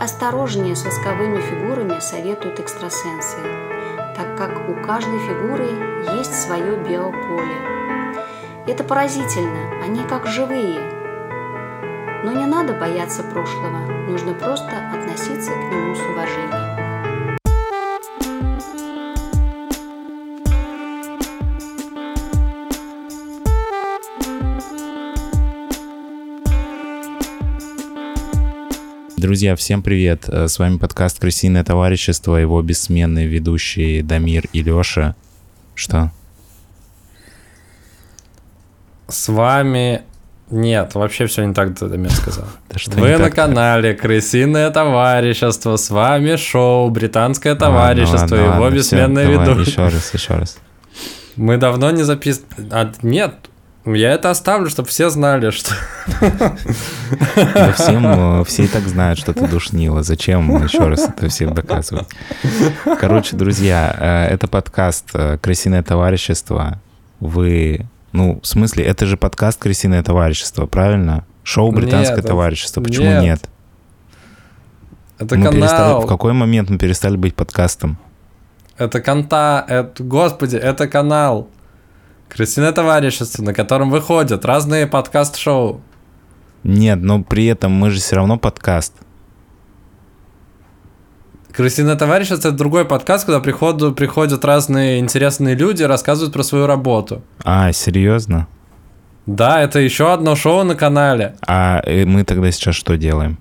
осторожнее 0.00 0.74
с 0.74 0.84
восковыми 0.84 1.40
фигурами 1.42 2.00
советуют 2.00 2.58
экстрасенсы, 2.58 3.36
так 4.16 4.36
как 4.36 4.68
у 4.70 4.74
каждой 4.82 5.18
фигуры 5.18 5.68
есть 6.16 6.34
свое 6.34 6.76
биополе. 6.76 8.24
Это 8.66 8.82
поразительно, 8.82 9.82
они 9.84 10.02
как 10.04 10.26
живые. 10.26 10.80
Но 12.24 12.32
не 12.32 12.46
надо 12.46 12.72
бояться 12.72 13.22
прошлого, 13.22 13.80
нужно 14.08 14.32
просто 14.32 14.72
относиться 14.94 15.50
к 15.50 15.72
нему 15.72 15.94
с 15.94 16.00
уважением. 16.00 16.69
Друзья, 29.30 29.54
всем 29.54 29.80
привет! 29.80 30.24
Э, 30.26 30.48
с 30.48 30.58
вами 30.58 30.78
подкаст 30.78 31.20
«Крысиное 31.20 31.62
товарищество», 31.62 32.34
его 32.34 32.60
бессменные 32.62 33.28
ведущие 33.28 34.02
Дамир 34.02 34.46
и 34.52 34.60
Лёша. 34.60 35.14
Что? 35.76 36.10
С 39.06 39.28
вами... 39.28 40.02
Нет, 40.50 40.96
вообще 40.96 41.26
все 41.26 41.44
не 41.44 41.54
так, 41.54 41.78
Дамир 41.78 42.10
сказал. 42.10 42.46
Да 42.70 42.78
что 42.80 42.90
Вы 42.98 43.12
на 43.12 43.18
так 43.18 43.36
канале 43.36 43.94
«Крысиное 43.94 44.68
товарищество», 44.70 45.76
с 45.76 45.90
вами 45.90 46.34
шоу 46.34 46.90
«Британское 46.90 47.54
товарищество», 47.54 48.34
ладно, 48.34 48.34
его 48.34 48.64
ладно, 48.64 48.76
бессменные 48.76 49.30
ведущие. 49.30 49.64
Еще 49.64 49.84
раз, 49.84 50.12
еще 50.12 50.34
раз. 50.34 50.58
Мы 51.36 51.56
давно 51.56 51.92
не 51.92 52.02
записывали... 52.02 52.68
А, 52.72 52.92
нет, 53.02 53.34
я 53.84 54.12
это 54.12 54.30
оставлю, 54.30 54.68
чтобы 54.68 54.88
все 54.88 55.10
знали, 55.10 55.50
что... 55.50 55.72
Да 56.20 57.72
всем, 57.72 58.06
э, 58.06 58.44
все 58.44 58.64
и 58.64 58.66
так 58.68 58.82
знают, 58.82 59.18
что 59.18 59.32
ты 59.32 59.46
душнила. 59.46 60.02
Зачем 60.02 60.62
еще 60.62 60.86
раз 60.86 61.08
это 61.08 61.28
всем 61.28 61.54
доказывать? 61.54 62.08
Короче, 63.00 63.36
друзья, 63.36 63.94
э, 63.98 64.34
это 64.34 64.48
подкаст 64.48 65.06
э, 65.14 65.38
«Крысиное 65.40 65.82
товарищество». 65.82 66.80
Вы... 67.20 67.86
Ну, 68.12 68.40
в 68.42 68.46
смысле, 68.46 68.84
это 68.84 69.06
же 69.06 69.16
подкаст 69.16 69.58
«Крысиное 69.58 70.02
товарищество», 70.02 70.66
правильно? 70.66 71.24
Шоу 71.42 71.72
«Британское 71.72 72.18
нет, 72.18 72.26
товарищество». 72.26 72.82
Почему 72.82 73.06
нет? 73.06 73.22
нет? 73.22 73.48
Это 75.18 75.36
мы 75.36 75.44
канал. 75.44 75.60
Перестали... 75.60 76.04
В 76.04 76.06
какой 76.06 76.32
момент 76.32 76.70
мы 76.70 76.78
перестали 76.78 77.16
быть 77.16 77.34
подкастом? 77.34 77.98
Это 78.76 79.00
конта... 79.00 79.64
Это... 79.68 80.02
Господи, 80.02 80.56
это 80.56 80.88
канал. 80.88 81.48
Крысиное 82.30 82.70
товарищество, 82.72 83.42
на 83.42 83.52
котором 83.52 83.90
выходят 83.90 84.44
разные 84.44 84.86
подкаст-шоу. 84.86 85.80
Нет, 86.62 87.00
но 87.02 87.22
при 87.22 87.46
этом 87.46 87.72
мы 87.72 87.90
же 87.90 87.98
все 87.98 88.16
равно 88.16 88.38
подкаст. 88.38 88.94
Крысиное 91.52 91.96
товарищество 91.96 92.48
это 92.48 92.56
другой 92.56 92.84
подкаст, 92.84 93.26
куда 93.26 93.40
приходят, 93.40 93.96
приходят 93.96 94.44
разные 94.44 95.00
интересные 95.00 95.56
люди, 95.56 95.82
рассказывают 95.82 96.32
про 96.32 96.44
свою 96.44 96.66
работу. 96.66 97.22
А, 97.42 97.72
серьезно? 97.72 98.46
Да, 99.26 99.60
это 99.60 99.80
еще 99.80 100.12
одно 100.12 100.36
шоу 100.36 100.62
на 100.62 100.76
канале. 100.76 101.34
А 101.46 101.82
э, 101.84 102.04
мы 102.04 102.22
тогда 102.22 102.52
сейчас 102.52 102.76
что 102.76 102.96
делаем? 102.96 103.38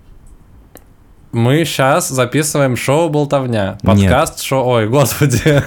Мы 1.31 1.63
сейчас 1.63 2.09
записываем 2.09 2.75
шоу 2.75 3.07
«Болтовня». 3.09 3.77
Подкаст 3.83 4.37
Нет. 4.37 4.41
шоу... 4.41 4.65
Ой, 4.67 4.87
господи. 4.87 5.61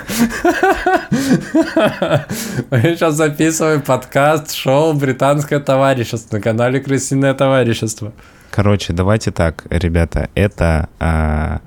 Мы 2.70 2.80
сейчас 2.80 3.14
записываем 3.14 3.80
подкаст 3.83 4.52
шоу 4.55 4.92
«Британское 4.92 5.60
товарищество» 5.60 6.36
на 6.36 6.42
канале 6.42 6.80
«Крысиное 6.80 7.33
товарищество». 7.34 8.12
Короче, 8.50 8.92
давайте 8.92 9.30
так, 9.30 9.64
ребята. 9.70 10.30
Это 10.34 11.60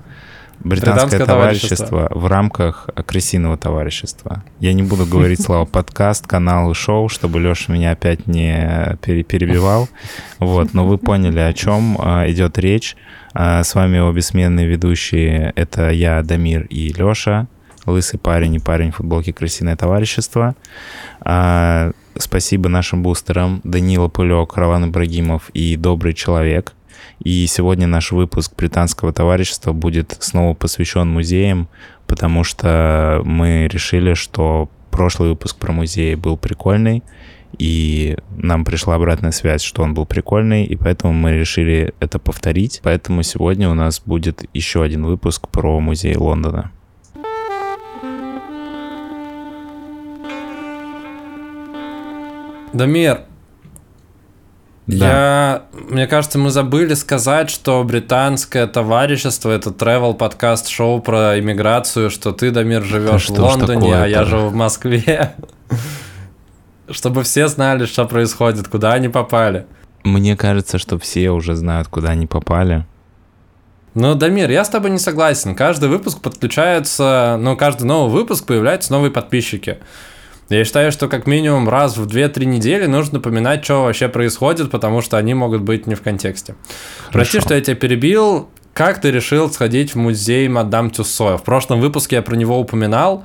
британское 0.66 1.24
товарищество, 1.24 1.86
товарищество 1.86 2.08
в 2.10 2.26
рамках 2.26 2.88
крысиного 3.06 3.56
товарищества. 3.56 4.44
Я 4.60 4.72
не 4.72 4.82
буду 4.82 5.06
говорить 5.06 5.40
слово 5.40 5.64
подкаст, 5.64 6.26
канал 6.26 6.70
и 6.70 6.74
шоу, 6.74 7.08
чтобы 7.08 7.40
Леша 7.40 7.72
меня 7.72 7.92
опять 7.92 8.26
не 8.26 8.96
перебивал. 9.02 9.88
Вот, 10.38 10.74
но 10.74 10.86
вы 10.86 10.98
поняли, 10.98 11.38
о 11.38 11.52
чем 11.52 11.96
а, 12.00 12.28
идет 12.28 12.58
речь. 12.58 12.96
А, 13.32 13.62
с 13.62 13.74
вами 13.74 13.96
его 13.96 14.12
бессменные 14.12 14.66
ведущие. 14.66 15.52
Это 15.56 15.90
я, 15.90 16.22
Дамир 16.22 16.66
и 16.66 16.92
Лёша. 16.92 17.46
Лысый 17.86 18.18
парень 18.18 18.54
и 18.56 18.58
парень 18.58 18.90
в 18.90 18.96
футболке 18.96 19.32
«Крысиное 19.32 19.76
товарищество». 19.76 20.56
А, 21.20 21.92
спасибо 22.18 22.68
нашим 22.68 23.02
бустерам 23.02 23.60
Данила 23.62 24.08
Пылек, 24.08 24.56
Раван 24.56 24.90
Ибрагимов 24.90 25.50
и 25.50 25.76
Добрый 25.76 26.12
человек. 26.12 26.75
И 27.22 27.46
сегодня 27.46 27.86
наш 27.86 28.12
выпуск 28.12 28.52
британского 28.56 29.12
товарищества 29.12 29.72
будет 29.72 30.16
снова 30.20 30.54
посвящен 30.54 31.08
музеям, 31.08 31.68
потому 32.06 32.44
что 32.44 33.20
мы 33.24 33.68
решили, 33.68 34.14
что 34.14 34.68
прошлый 34.90 35.30
выпуск 35.30 35.56
про 35.56 35.72
музеи 35.72 36.14
был 36.14 36.36
прикольный, 36.36 37.02
и 37.58 38.16
нам 38.36 38.64
пришла 38.64 38.96
обратная 38.96 39.30
связь, 39.30 39.62
что 39.62 39.82
он 39.82 39.94
был 39.94 40.06
прикольный, 40.06 40.64
и 40.64 40.76
поэтому 40.76 41.12
мы 41.12 41.32
решили 41.32 41.94
это 42.00 42.18
повторить. 42.18 42.80
Поэтому 42.82 43.22
сегодня 43.22 43.70
у 43.70 43.74
нас 43.74 44.02
будет 44.04 44.44
еще 44.52 44.82
один 44.82 45.04
выпуск 45.04 45.48
про 45.48 45.80
музей 45.80 46.16
Лондона. 46.16 46.72
Дамир, 52.72 53.20
да. 54.86 55.06
Я, 55.06 55.62
мне 55.90 56.06
кажется, 56.06 56.38
мы 56.38 56.50
забыли 56.50 56.94
сказать, 56.94 57.50
что 57.50 57.82
британское 57.82 58.66
товарищество 58.66 59.50
это 59.50 59.70
travel 59.70 60.14
подкаст 60.14 60.68
шоу 60.68 61.00
про 61.00 61.38
иммиграцию, 61.38 62.08
что 62.10 62.32
ты, 62.32 62.50
Дамир, 62.52 62.84
живешь 62.84 63.28
в 63.28 63.38
Лондоне, 63.38 63.94
а 63.96 64.06
я 64.06 64.24
живу 64.24 64.48
в 64.48 64.54
Москве. 64.54 65.34
Чтобы 66.88 67.24
все 67.24 67.48
знали, 67.48 67.84
что 67.86 68.04
происходит, 68.04 68.68
куда 68.68 68.92
они 68.92 69.08
попали. 69.08 69.66
Мне 70.04 70.36
кажется, 70.36 70.78
что 70.78 71.00
все 71.00 71.30
уже 71.30 71.56
знают, 71.56 71.88
куда 71.88 72.10
они 72.10 72.28
попали. 72.28 72.86
Ну, 73.94 74.14
Дамир, 74.14 74.50
я 74.50 74.64
с 74.64 74.68
тобой 74.68 74.90
не 74.90 74.98
согласен. 74.98 75.56
Каждый 75.56 75.88
выпуск 75.88 76.20
подключается, 76.20 77.38
ну, 77.40 77.56
каждый 77.56 77.84
новый 77.84 78.12
выпуск 78.12 78.46
появляются 78.46 78.92
новые 78.92 79.10
подписчики. 79.10 79.78
Я 80.48 80.64
считаю, 80.64 80.92
что 80.92 81.08
как 81.08 81.26
минимум 81.26 81.68
раз 81.68 81.96
в 81.96 82.06
2-3 82.06 82.44
недели 82.44 82.86
нужно 82.86 83.14
напоминать, 83.14 83.64
что 83.64 83.84
вообще 83.84 84.08
происходит, 84.08 84.70
потому 84.70 85.02
что 85.02 85.16
они 85.16 85.34
могут 85.34 85.62
быть 85.62 85.86
не 85.86 85.94
в 85.94 86.02
контексте. 86.02 86.54
Хорошо. 86.98 87.12
Прости, 87.12 87.40
что 87.40 87.54
я 87.54 87.60
тебя 87.60 87.76
перебил. 87.76 88.48
Как 88.72 89.00
ты 89.00 89.10
решил 89.10 89.50
сходить 89.50 89.94
в 89.94 89.98
музей 89.98 90.46
Мадам 90.48 90.90
Тюссо? 90.90 91.38
В 91.38 91.42
прошлом 91.42 91.80
выпуске 91.80 92.16
я 92.16 92.22
про 92.22 92.36
него 92.36 92.60
упоминал. 92.60 93.24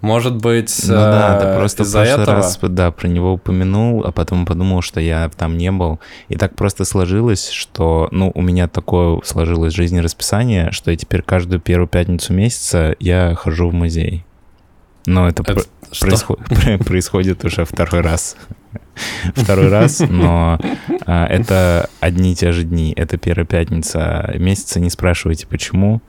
Может 0.00 0.36
быть, 0.36 0.74
ну, 0.86 0.94
да, 0.94 1.38
ты 1.40 1.58
просто 1.58 1.82
из-за 1.82 2.00
этого... 2.00 2.36
раз, 2.36 2.58
да, 2.62 2.90
про 2.90 3.06
него 3.06 3.34
упомянул, 3.34 4.02
а 4.04 4.12
потом 4.12 4.46
подумал, 4.46 4.80
что 4.80 4.98
я 4.98 5.28
там 5.36 5.58
не 5.58 5.70
был. 5.70 6.00
И 6.28 6.36
так 6.36 6.54
просто 6.54 6.86
сложилось, 6.86 7.50
что, 7.50 8.08
ну, 8.10 8.30
у 8.34 8.40
меня 8.40 8.66
такое 8.66 9.20
сложилось 9.24 9.74
жизнерасписание, 9.74 10.70
что 10.70 10.90
я 10.90 10.96
теперь 10.96 11.22
каждую 11.22 11.60
первую 11.60 11.88
пятницу 11.88 12.32
месяца 12.32 12.96
я 12.98 13.34
хожу 13.34 13.68
в 13.68 13.74
музей. 13.74 14.24
Но 15.04 15.28
это, 15.28 15.42
это 15.46 15.64
происходит, 15.98 16.84
происходит 16.84 17.44
уже 17.44 17.64
второй 17.64 18.00
раз. 18.00 18.36
Второй 19.34 19.68
раз, 19.68 20.00
но 20.00 20.58
а, 21.06 21.26
это 21.26 21.88
одни 22.00 22.32
и 22.32 22.34
те 22.34 22.52
же 22.52 22.64
дни. 22.64 22.92
Это 22.96 23.16
первая 23.16 23.46
пятница 23.46 24.32
месяца. 24.36 24.80
Не 24.80 24.90
спрашивайте, 24.90 25.46
почему. 25.46 26.02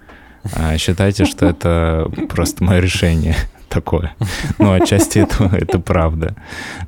А, 0.56 0.78
считайте, 0.78 1.26
что 1.26 1.48
это 1.48 2.10
просто 2.30 2.64
мое 2.64 2.80
решение 2.80 3.36
такое. 3.70 4.14
Ну, 4.58 4.74
отчасти 4.74 5.20
это, 5.20 5.46
это 5.56 5.80
правда. 5.80 6.36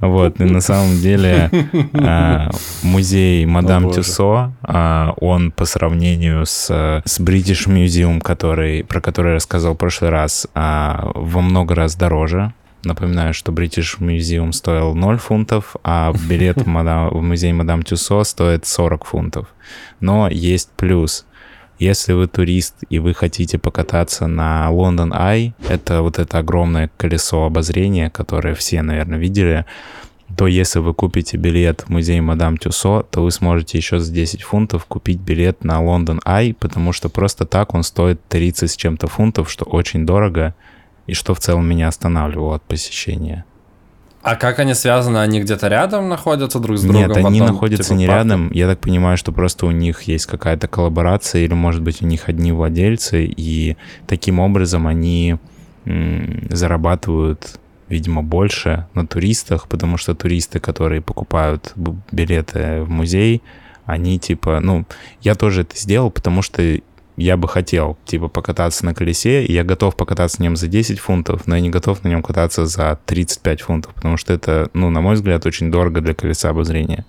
Вот, 0.01 0.39
и 0.41 0.43
на 0.43 0.61
самом 0.61 0.99
деле 0.99 1.49
а, 1.93 2.49
музей 2.81 3.45
Мадам 3.45 3.87
О, 3.87 3.93
Тюсо, 3.93 4.53
он 5.21 5.51
по 5.51 5.65
сравнению 5.65 6.45
с, 6.45 6.67
с 7.05 7.19
British 7.19 7.67
Museum, 7.67 8.19
который, 8.19 8.83
про 8.83 8.99
который 8.99 9.29
я 9.29 9.35
рассказал 9.35 9.73
в 9.73 9.77
прошлый 9.77 10.11
раз, 10.11 10.47
во 10.53 11.41
много 11.41 11.75
раз 11.75 11.95
дороже. 11.95 12.53
Напоминаю, 12.83 13.33
что 13.33 13.51
British 13.53 13.99
Museum 13.99 14.51
стоил 14.51 14.93
0 14.93 15.17
фунтов, 15.17 15.75
а 15.83 16.13
билет 16.29 16.61
в, 16.61 16.67
мадам, 16.67 17.09
в 17.09 17.21
музей 17.21 17.53
Мадам 17.53 17.83
Тюсо 17.83 18.23
стоит 18.23 18.65
40 18.65 19.05
фунтов. 19.05 19.47
Но 19.99 20.27
есть 20.27 20.69
плюс. 20.75 21.25
Если 21.79 22.13
вы 22.13 22.27
турист 22.27 22.75
и 22.89 22.99
вы 22.99 23.13
хотите 23.13 23.57
покататься 23.57 24.27
на 24.27 24.69
London 24.69 25.11
Eye, 25.11 25.53
это 25.69 26.01
вот 26.01 26.19
это 26.19 26.39
огромное 26.39 26.89
колесо 26.97 27.45
обозрения, 27.45 28.09
которое 28.09 28.53
все, 28.53 28.81
наверное, 28.81 29.17
видели, 29.17 29.65
то 30.37 30.47
если 30.47 30.79
вы 30.79 30.93
купите 30.93 31.37
билет 31.37 31.81
в 31.81 31.89
музей 31.89 32.19
Мадам 32.19 32.57
Тюсо, 32.57 33.03
то 33.03 33.23
вы 33.23 33.31
сможете 33.31 33.77
еще 33.77 33.99
за 33.99 34.11
10 34.11 34.41
фунтов 34.43 34.85
купить 34.85 35.19
билет 35.19 35.63
на 35.63 35.81
London 35.81 36.21
Eye, 36.25 36.53
потому 36.53 36.91
что 36.91 37.09
просто 37.09 37.45
так 37.45 37.73
он 37.73 37.83
стоит 37.83 38.19
30 38.29 38.69
с 38.69 38.75
чем-то 38.75 39.07
фунтов, 39.07 39.49
что 39.49 39.65
очень 39.65 40.05
дорого, 40.05 40.55
и 41.07 41.13
что 41.13 41.33
в 41.33 41.39
целом 41.39 41.67
меня 41.67 41.87
останавливало 41.87 42.55
от 42.55 42.63
посещения. 42.63 43.45
А 44.23 44.37
как 44.37 44.59
они 44.59 44.73
связаны? 44.73 45.17
Они 45.17 45.41
где-то 45.41 45.67
рядом 45.67 46.07
находятся 46.07 46.59
друг 46.59 46.77
с 46.77 46.81
другом? 46.81 47.01
Нет, 47.01 47.17
они 47.17 47.39
потом, 47.39 47.53
находятся 47.55 47.89
типа, 47.89 47.97
не 47.97 48.07
парки? 48.07 48.17
рядом. 48.19 48.51
Я 48.53 48.67
так 48.67 48.79
понимаю, 48.79 49.17
что 49.17 49.33
просто 49.33 49.65
у 49.65 49.71
них 49.71 50.03
есть 50.03 50.27
какая-то 50.27 50.69
коллаборация, 50.69 51.41
или, 51.43 51.53
может 51.53 51.81
быть, 51.81 52.01
у 52.01 52.05
них 52.05 52.29
одни 52.29 52.53
владельцы, 52.53 53.25
и 53.25 53.75
таким 54.07 54.39
образом 54.39 54.87
они 54.87 55.35
м, 55.85 56.47
зарабатывают, 56.49 57.59
видимо, 57.89 58.23
больше 58.23 58.87
на 58.93 59.05
туристах, 59.05 59.67
потому 59.67 59.97
что 59.97 60.15
туристы, 60.15 60.61
которые 60.61 61.01
покупают 61.01 61.73
билеты 62.09 62.83
в 62.83 62.89
музей, 62.89 63.43
они 63.85 64.19
типа, 64.19 64.61
ну, 64.61 64.85
я 65.21 65.35
тоже 65.35 65.63
это 65.63 65.77
сделал, 65.77 66.09
потому 66.09 66.41
что 66.41 66.79
я 67.15 67.37
бы 67.37 67.47
хотел, 67.47 67.97
типа, 68.05 68.27
покататься 68.27 68.85
на 68.85 68.93
колесе, 68.93 69.43
и 69.43 69.53
я 69.53 69.63
готов 69.63 69.95
покататься 69.95 70.39
на 70.39 70.45
нем 70.45 70.55
за 70.55 70.67
10 70.67 70.99
фунтов, 70.99 71.47
но 71.47 71.55
я 71.55 71.61
не 71.61 71.69
готов 71.69 72.03
на 72.03 72.09
нем 72.09 72.23
кататься 72.23 72.65
за 72.65 72.99
35 73.05 73.61
фунтов, 73.61 73.93
потому 73.93 74.17
что 74.17 74.33
это, 74.33 74.69
ну, 74.73 74.89
на 74.89 75.01
мой 75.01 75.15
взгляд, 75.15 75.45
очень 75.45 75.71
дорого 75.71 76.01
для 76.01 76.13
колеса 76.13 76.49
обозрения. 76.49 77.05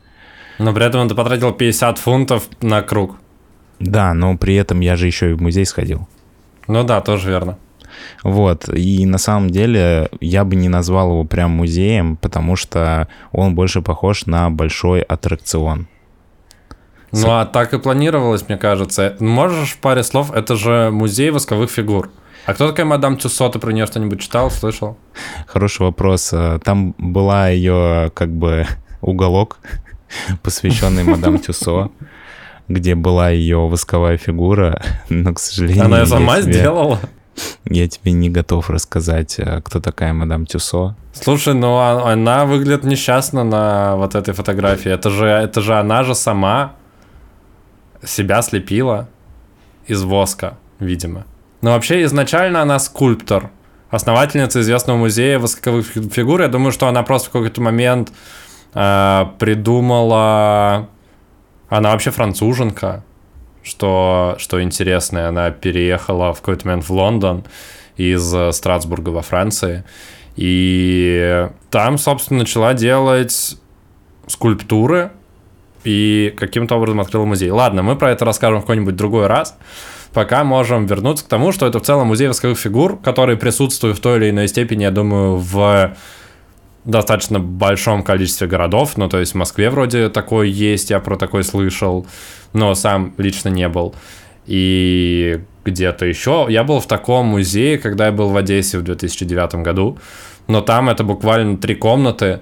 Но 0.58 0.72
при 0.72 0.84
этом 0.86 1.08
ты 1.08 1.14
потратил 1.14 1.52
50 1.52 1.98
фунтов 1.98 2.48
на 2.60 2.82
круг. 2.82 3.16
Да, 3.80 4.14
но 4.14 4.36
при 4.36 4.54
этом 4.54 4.80
я 4.80 4.96
же 4.96 5.06
еще 5.06 5.30
и 5.30 5.34
в 5.34 5.42
музей 5.42 5.66
сходил. 5.66 6.08
Ну 6.68 6.84
да, 6.84 7.00
тоже 7.00 7.30
верно. 7.30 7.58
Вот, 8.22 8.68
и 8.68 9.06
на 9.06 9.18
самом 9.18 9.50
деле 9.50 10.08
я 10.20 10.44
бы 10.44 10.56
не 10.56 10.68
назвал 10.68 11.10
его 11.10 11.24
прям 11.24 11.52
музеем, 11.52 12.16
потому 12.16 12.56
что 12.56 13.08
он 13.32 13.54
больше 13.54 13.82
похож 13.82 14.26
на 14.26 14.50
большой 14.50 15.00
аттракцион. 15.00 15.86
Ну 17.22 17.30
а 17.30 17.44
так 17.46 17.72
и 17.74 17.78
планировалось, 17.78 18.48
мне 18.48 18.56
кажется. 18.58 19.16
Можешь 19.20 19.72
в 19.72 19.78
паре 19.78 20.02
слов, 20.02 20.32
это 20.34 20.56
же 20.56 20.90
музей 20.92 21.30
восковых 21.30 21.70
фигур. 21.70 22.10
А 22.46 22.54
кто 22.54 22.68
такая 22.68 22.84
мадам 22.86 23.16
Тюссо? 23.16 23.48
Ты 23.48 23.58
про 23.58 23.72
нее 23.72 23.86
что-нибудь 23.86 24.20
читал, 24.20 24.50
слышал? 24.50 24.98
Хороший 25.46 25.82
вопрос. 25.82 26.30
А, 26.32 26.58
Там 26.58 26.94
была 26.98 27.48
ее 27.48 28.10
как 28.14 28.30
бы 28.30 28.66
уголок, 29.00 29.58
посвященный 30.42 31.04
мадам 31.04 31.38
Тюсо, 31.38 31.90
где 32.68 32.94
была 32.94 33.30
ее 33.30 33.66
восковая 33.68 34.16
фигура, 34.18 34.82
но, 35.08 35.32
к 35.34 35.38
сожалению, 35.38 35.84
Она 35.86 36.00
ее 36.00 36.06
сама 36.06 36.40
тебе- 36.42 36.52
сделала? 36.52 37.00
Я 37.64 37.88
тебе 37.88 38.12
не 38.12 38.30
готов 38.30 38.70
рассказать, 38.70 39.36
а, 39.40 39.60
кто 39.60 39.80
такая 39.80 40.12
мадам 40.12 40.46
Тюсо. 40.46 40.94
Слушай, 41.12 41.54
ну 41.54 41.76
а- 41.78 42.12
она 42.12 42.44
выглядит 42.44 42.84
несчастно 42.84 43.42
на 43.42 43.96
вот 43.96 44.14
этой 44.14 44.34
фотографии. 44.34 44.90
Это 44.90 45.10
же, 45.10 45.26
это 45.26 45.60
же 45.60 45.74
она 45.74 46.04
же 46.04 46.14
сама 46.14 46.72
себя 48.06 48.42
слепила 48.42 49.08
из 49.86 50.02
воска, 50.02 50.58
видимо. 50.78 51.24
Но 51.60 51.70
вообще 51.70 52.02
изначально 52.04 52.62
она 52.62 52.78
скульптор, 52.78 53.50
основательница 53.90 54.60
известного 54.60 54.96
музея 54.98 55.38
восковых 55.38 55.86
фи- 55.86 56.08
фигур. 56.08 56.42
Я 56.42 56.48
думаю, 56.48 56.72
что 56.72 56.88
она 56.88 57.02
просто 57.02 57.30
в 57.30 57.32
какой-то 57.32 57.60
момент 57.60 58.12
э, 58.74 59.24
придумала... 59.38 60.88
Она 61.68 61.90
вообще 61.90 62.10
француженка, 62.10 63.02
что, 63.62 64.36
что 64.38 64.62
интересно. 64.62 65.28
Она 65.28 65.50
переехала 65.50 66.32
в 66.32 66.40
какой-то 66.40 66.66
момент 66.66 66.84
в 66.84 66.90
Лондон 66.90 67.44
из 67.96 68.34
э, 68.34 68.52
Страсбурга 68.52 69.08
во 69.10 69.22
Франции. 69.22 69.84
И 70.36 71.48
там, 71.70 71.98
собственно, 71.98 72.40
начала 72.40 72.74
делать 72.74 73.56
скульптуры 74.26 75.12
и 75.84 76.34
каким-то 76.36 76.76
образом 76.76 77.00
открыла 77.00 77.24
музей. 77.24 77.50
Ладно, 77.50 77.82
мы 77.82 77.96
про 77.96 78.10
это 78.10 78.24
расскажем 78.24 78.58
в 78.58 78.62
какой-нибудь 78.62 78.96
другой 78.96 79.26
раз. 79.26 79.56
Пока 80.12 80.44
можем 80.44 80.86
вернуться 80.86 81.24
к 81.24 81.28
тому, 81.28 81.52
что 81.52 81.66
это 81.66 81.80
в 81.80 81.82
целом 81.82 82.08
музей 82.08 82.28
восковых 82.28 82.58
фигур, 82.58 82.98
который 82.98 83.36
присутствует 83.36 83.98
в 83.98 84.00
той 84.00 84.18
или 84.18 84.30
иной 84.30 84.48
степени, 84.48 84.84
я 84.84 84.90
думаю, 84.90 85.36
в 85.36 85.96
достаточно 86.84 87.40
большом 87.40 88.02
количестве 88.02 88.46
городов. 88.46 88.96
Ну, 88.96 89.08
то 89.08 89.18
есть 89.18 89.32
в 89.32 89.36
Москве 89.36 89.70
вроде 89.70 90.08
такой 90.08 90.50
есть, 90.50 90.90
я 90.90 91.00
про 91.00 91.16
такой 91.16 91.42
слышал, 91.42 92.06
но 92.52 92.74
сам 92.74 93.14
лично 93.18 93.48
не 93.48 93.68
был. 93.68 93.94
И 94.46 95.40
где-то 95.64 96.04
еще. 96.06 96.46
Я 96.48 96.62
был 96.62 96.80
в 96.80 96.86
таком 96.86 97.26
музее, 97.26 97.78
когда 97.78 98.06
я 98.06 98.12
был 98.12 98.28
в 98.28 98.36
Одессе 98.36 98.78
в 98.78 98.82
2009 98.82 99.56
году, 99.56 99.98
но 100.46 100.60
там 100.60 100.88
это 100.90 101.04
буквально 101.04 101.56
три 101.56 101.74
комнаты, 101.74 102.40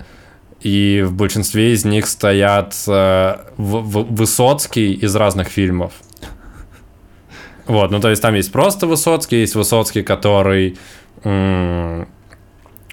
и 0.62 1.02
в 1.02 1.12
большинстве 1.12 1.72
из 1.72 1.84
них 1.84 2.06
стоят 2.06 2.74
э, 2.86 3.36
В- 3.56 3.80
В- 3.82 4.14
Высоцкий 4.14 4.92
из 4.92 5.14
разных 5.16 5.48
фильмов. 5.48 5.92
Вот, 7.66 7.90
ну 7.90 8.00
то 8.00 8.10
есть 8.10 8.20
там 8.22 8.34
есть 8.34 8.52
просто 8.52 8.86
Высоцкий, 8.86 9.40
есть 9.40 9.54
Высоцкий, 9.54 10.02
который 10.02 10.78
м, 11.24 12.08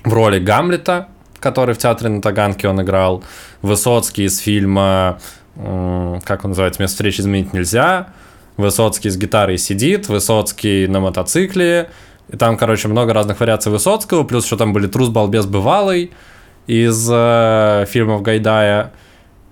в 0.04 0.14
роли 0.14 0.40
Гамлета, 0.40 1.08
который 1.40 1.74
в 1.74 1.78
театре 1.80 2.10
на 2.10 2.22
Таганке 2.22 2.68
он 2.68 2.82
играл, 2.82 3.24
Высоцкий 3.62 4.26
из 4.26 4.38
фильма, 4.40 5.20
м, 5.56 6.22
как 6.24 6.46
он 6.46 6.52
называется, 6.52 6.82
«Место 6.82 6.96
встречи 6.96 7.22
изменить 7.22 7.54
нельзя», 7.54 8.10
Высоцкий 8.58 9.10
с 9.10 9.18
гитарой 9.18 9.58
сидит, 9.58 10.10
Высоцкий 10.10 10.86
на 10.88 11.00
мотоцикле, 11.00 11.90
и 12.28 12.38
там, 12.38 12.58
короче, 12.58 12.88
много 12.90 13.14
разных 13.14 13.40
вариаций 13.40 13.72
Высоцкого, 13.72 14.24
плюс 14.24 14.46
еще 14.46 14.58
там 14.58 14.74
были 14.74 14.88
«Трус, 14.88 15.10
балбес, 15.10 15.46
бывалый» 15.46 16.12
из 16.70 17.10
э, 17.12 17.86
фильмов 17.90 18.22
Гайдая, 18.22 18.92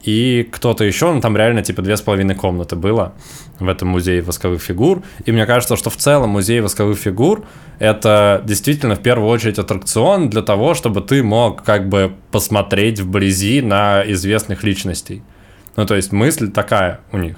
и 0.03 0.47
кто-то 0.51 0.83
еще, 0.83 1.11
ну 1.11 1.19
там 1.19 1.35
реально 1.35 1.63
типа 1.63 1.81
две 1.81 1.97
с 1.97 2.01
половиной 2.01 2.35
комнаты 2.35 2.75
было 2.75 3.13
в 3.59 3.67
этом 3.67 3.87
музее 3.89 4.21
восковых 4.21 4.61
фигур. 4.61 5.01
И 5.25 5.31
мне 5.31 5.45
кажется, 5.45 5.75
что 5.75 5.89
в 5.89 5.95
целом 5.97 6.29
музей 6.29 6.61
восковых 6.61 6.97
фигур 6.99 7.43
это 7.79 8.41
действительно 8.45 8.95
в 8.95 9.01
первую 9.01 9.29
очередь 9.29 9.57
аттракцион 9.59 10.29
для 10.29 10.43
того, 10.43 10.75
чтобы 10.75 11.01
ты 11.01 11.23
мог 11.23 11.63
как 11.63 11.89
бы 11.89 12.13
посмотреть 12.31 12.99
вблизи 12.99 13.61
на 13.61 14.03
известных 14.05 14.63
личностей. 14.63 15.23
Ну 15.75 15.85
то 15.85 15.95
есть 15.95 16.11
мысль 16.11 16.51
такая 16.51 16.99
у 17.11 17.17
них. 17.17 17.37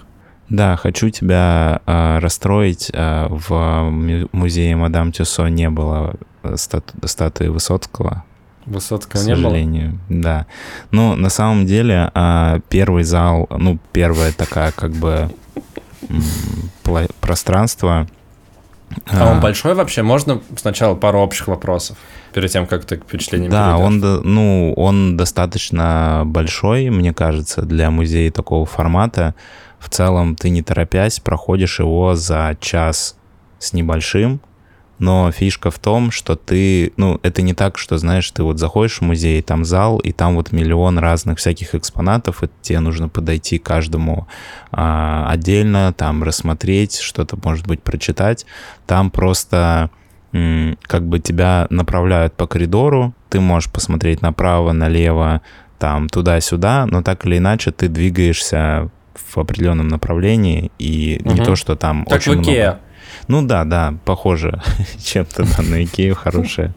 Да, 0.50 0.76
хочу 0.76 1.10
тебя 1.10 1.82
а, 1.86 2.20
расстроить. 2.20 2.92
а, 2.94 3.28
в 3.30 3.90
му- 3.90 4.28
музее 4.34 4.76
Мадам 4.76 5.12
Тюсо 5.12 5.48
не 5.48 5.70
было 5.70 6.16
э, 6.44 6.56
стату- 6.58 7.08
статуи 7.08 7.48
Высоцкого, 7.48 8.24
к 8.70 8.74
Высоцкого 8.74 9.22
было. 9.22 9.36
сожалению. 9.36 10.00
Да. 10.10 10.46
Ну, 10.92 11.16
на 11.16 11.30
самом 11.30 11.66
деле, 11.66 12.12
а, 12.14 12.60
первый 12.70 13.04
зал, 13.04 13.48
ну, 13.50 13.80
первая 13.92 14.32
такая 14.32 14.72
как 14.72 14.92
бы 14.92 15.30
пространство. 17.20 18.08
А 19.08 19.34
он 19.34 19.40
большой 19.40 19.76
вообще? 19.76 20.02
Можно 20.02 20.42
сначала 20.56 20.96
пару 20.96 21.20
общих 21.20 21.48
вопросов 21.48 21.98
перед 22.34 22.52
тем, 22.52 22.66
как 22.66 22.86
ты 22.86 22.98
к 22.98 23.04
впечатлениям 23.04 23.52
Да, 23.52 23.78
он, 23.78 24.00
ну, 24.00 24.74
он 24.76 25.18
достаточно 25.18 26.24
большой, 26.26 26.90
мне 26.90 27.14
кажется, 27.14 27.62
для 27.62 27.92
музея 27.92 28.32
такого 28.32 28.66
формата. 28.66 29.36
В 29.80 29.90
целом, 29.90 30.36
ты 30.36 30.50
не 30.50 30.62
торопясь 30.62 31.20
проходишь 31.20 31.80
его 31.80 32.16
за 32.16 32.58
час 32.60 33.16
с 33.60 33.74
небольшим, 33.74 34.42
но 35.00 35.32
фишка 35.32 35.72
в 35.72 35.80
том, 35.80 36.12
что 36.12 36.36
ты, 36.36 36.92
ну, 36.98 37.20
это 37.24 37.42
не 37.42 37.54
так, 37.54 37.78
что, 37.78 37.98
знаешь, 37.98 38.30
ты 38.32 38.44
вот 38.44 38.60
заходишь 38.60 39.00
в 39.00 39.02
музей, 39.02 39.42
там 39.42 39.66
зал, 39.66 39.98
и 40.00 40.12
там 40.12 40.36
вот 40.36 40.52
миллион 40.52 41.00
разных 41.00 41.40
всяких 41.40 41.74
экспонатов, 41.76 42.44
и 42.44 42.50
тебе 42.62 42.80
нужно 42.80 43.10
подойти 43.10 43.58
к 43.58 43.64
каждому 43.64 44.28
а, 44.72 45.28
отдельно, 45.30 45.94
там 45.94 46.24
рассмотреть, 46.24 47.00
что-то, 47.00 47.38
может 47.44 47.66
быть, 47.66 47.82
прочитать. 47.82 48.46
Там 48.86 49.10
просто 49.10 49.90
м, 50.34 50.78
как 50.84 51.08
бы 51.08 51.20
тебя 51.20 51.66
направляют 51.70 52.34
по 52.36 52.46
коридору, 52.46 53.14
ты 53.30 53.40
можешь 53.40 53.72
посмотреть 53.72 54.22
направо, 54.22 54.74
налево, 54.74 55.42
там 55.80 56.10
туда-сюда, 56.10 56.86
но 56.86 57.02
так 57.02 57.26
или 57.26 57.38
иначе 57.38 57.72
ты 57.72 57.88
двигаешься 57.88 58.90
в 59.16 59.38
определенном 59.40 59.88
направлении, 59.88 60.72
и 60.78 61.20
не 61.24 61.36
Мгм. 61.36 61.46
то, 61.46 61.56
что 61.56 61.76
там 61.76 62.04
Как 62.06 62.20
очень 62.20 62.38
в 62.38 62.42
Икеа. 62.44 62.66
много. 62.66 62.80
Ну 63.28 63.42
да, 63.42 63.64
да, 63.64 63.96
похоже 64.06 64.62
чем-то 65.04 65.44
да, 65.44 65.64
на 65.64 65.84
Икею, 65.84 66.16
хорошее, 66.16 66.74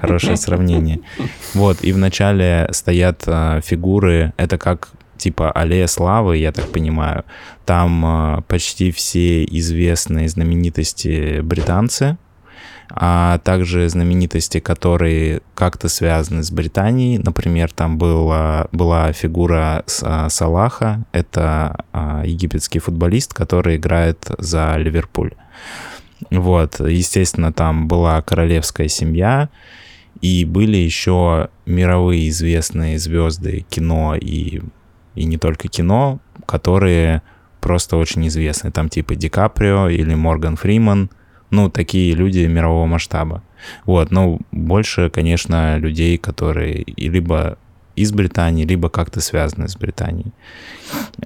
хорошее 0.00 0.36
сравнение. 0.36 1.00
Вот, 1.54 1.78
и 1.82 1.92
вначале 1.92 2.68
стоят 2.72 3.22
а, 3.26 3.60
фигуры, 3.60 4.32
это 4.36 4.58
как 4.58 4.90
типа 5.16 5.50
аллея 5.50 5.86
славы, 5.86 6.36
я 6.36 6.52
так 6.52 6.70
понимаю. 6.72 7.24
Там 7.64 8.04
а, 8.04 8.40
почти 8.42 8.90
все 8.92 9.44
известные 9.44 10.28
знаменитости 10.28 11.40
британцы, 11.40 12.16
а 12.90 13.38
также 13.38 13.88
знаменитости, 13.88 14.60
которые 14.60 15.42
как-то 15.54 15.88
связаны 15.88 16.42
с 16.42 16.50
Британией. 16.50 17.18
Например, 17.18 17.70
там 17.70 17.98
была, 17.98 18.68
была 18.72 19.12
фигура 19.12 19.84
а, 20.02 20.28
Салаха, 20.28 21.04
это 21.12 21.84
а, 21.92 22.22
египетский 22.24 22.78
футболист, 22.78 23.34
который 23.34 23.76
играет 23.76 24.30
за 24.38 24.76
Ливерпуль. 24.76 25.32
Вот, 26.30 26.80
естественно, 26.80 27.52
там 27.52 27.88
была 27.88 28.20
королевская 28.22 28.88
семья, 28.88 29.48
и 30.20 30.44
были 30.44 30.76
еще 30.76 31.48
мировые 31.66 32.28
известные 32.28 32.98
звезды 32.98 33.64
кино 33.68 34.16
и, 34.16 34.62
и 35.14 35.24
не 35.24 35.36
только 35.36 35.68
кино, 35.68 36.18
которые 36.46 37.22
просто 37.60 37.96
очень 37.96 38.26
известны. 38.28 38.72
Там 38.72 38.88
типа 38.88 39.14
Ди 39.14 39.28
Каприо 39.28 39.88
или 39.88 40.14
Морган 40.14 40.56
Фриман, 40.56 41.10
Ну, 41.50 41.70
такие 41.70 42.14
люди 42.14 42.40
мирового 42.40 42.86
масштаба. 42.86 43.42
Вот, 43.84 44.10
но 44.10 44.38
больше, 44.52 45.10
конечно, 45.10 45.78
людей, 45.78 46.18
которые 46.18 46.84
либо 46.96 47.58
из 47.96 48.12
Британии, 48.12 48.64
либо 48.64 48.88
как-то 48.88 49.20
связаны 49.20 49.68
с 49.68 49.76
Британией. 49.76 50.32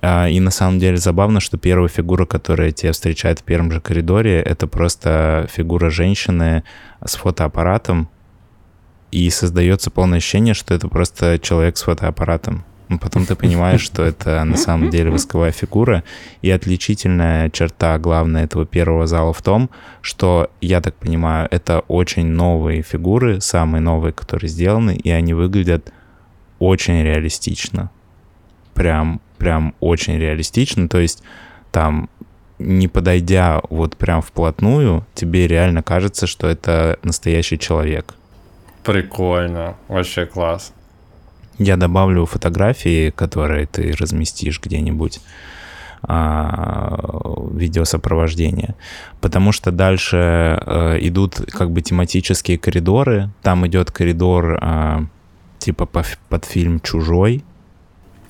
А, 0.00 0.28
и 0.28 0.40
на 0.40 0.50
самом 0.50 0.78
деле 0.78 0.96
забавно, 0.96 1.40
что 1.40 1.58
первая 1.58 1.88
фигура, 1.88 2.24
которая 2.24 2.72
тебя 2.72 2.92
встречает 2.92 3.40
в 3.40 3.42
первом 3.42 3.70
же 3.70 3.80
коридоре, 3.80 4.40
это 4.40 4.66
просто 4.66 5.46
фигура 5.52 5.90
женщины 5.90 6.64
с 7.04 7.16
фотоаппаратом, 7.16 8.08
и 9.12 9.28
создается 9.28 9.90
полное 9.90 10.18
ощущение, 10.18 10.54
что 10.54 10.72
это 10.72 10.88
просто 10.88 11.38
человек 11.38 11.76
с 11.76 11.82
фотоаппаратом. 11.82 12.64
Но 12.92 12.98
потом 12.98 13.24
ты 13.24 13.34
понимаешь, 13.36 13.80
что 13.80 14.02
это 14.02 14.44
на 14.44 14.58
самом 14.58 14.90
деле 14.90 15.10
восковая 15.10 15.50
фигура. 15.50 16.04
И 16.42 16.50
отличительная 16.50 17.48
черта, 17.48 17.98
главная, 17.98 18.44
этого 18.44 18.66
первого 18.66 19.06
зала 19.06 19.32
в 19.32 19.40
том, 19.40 19.70
что, 20.02 20.50
я 20.60 20.82
так 20.82 20.94
понимаю, 20.96 21.48
это 21.50 21.80
очень 21.88 22.26
новые 22.26 22.82
фигуры, 22.82 23.40
самые 23.40 23.80
новые, 23.80 24.12
которые 24.12 24.50
сделаны, 24.50 24.94
и 24.94 25.08
они 25.08 25.32
выглядят 25.32 25.90
очень 26.58 27.02
реалистично. 27.02 27.90
Прям, 28.74 29.22
прям 29.38 29.74
очень 29.80 30.18
реалистично. 30.18 30.86
То 30.86 30.98
есть 30.98 31.22
там 31.70 32.10
не 32.58 32.88
подойдя 32.88 33.62
вот 33.70 33.96
прям 33.96 34.20
вплотную, 34.20 35.06
тебе 35.14 35.48
реально 35.48 35.82
кажется, 35.82 36.26
что 36.26 36.46
это 36.46 36.98
настоящий 37.02 37.58
человек. 37.58 38.14
Прикольно, 38.84 39.76
вообще 39.88 40.26
класс. 40.26 40.74
Я 41.58 41.76
добавлю 41.76 42.26
фотографии, 42.26 43.10
которые 43.10 43.66
ты 43.66 43.94
разместишь 43.98 44.60
где-нибудь 44.60 45.20
а, 46.02 46.98
видеосопровождения, 47.52 48.74
потому 49.20 49.52
что 49.52 49.70
дальше 49.70 50.16
а, 50.16 50.96
идут 50.98 51.36
как 51.50 51.70
бы 51.70 51.80
тематические 51.80 52.58
коридоры. 52.58 53.30
Там 53.42 53.66
идет 53.66 53.90
коридор 53.90 54.58
а, 54.60 55.04
типа 55.58 55.86
по, 55.86 56.04
под 56.28 56.44
фильм 56.44 56.80
«Чужой». 56.80 57.44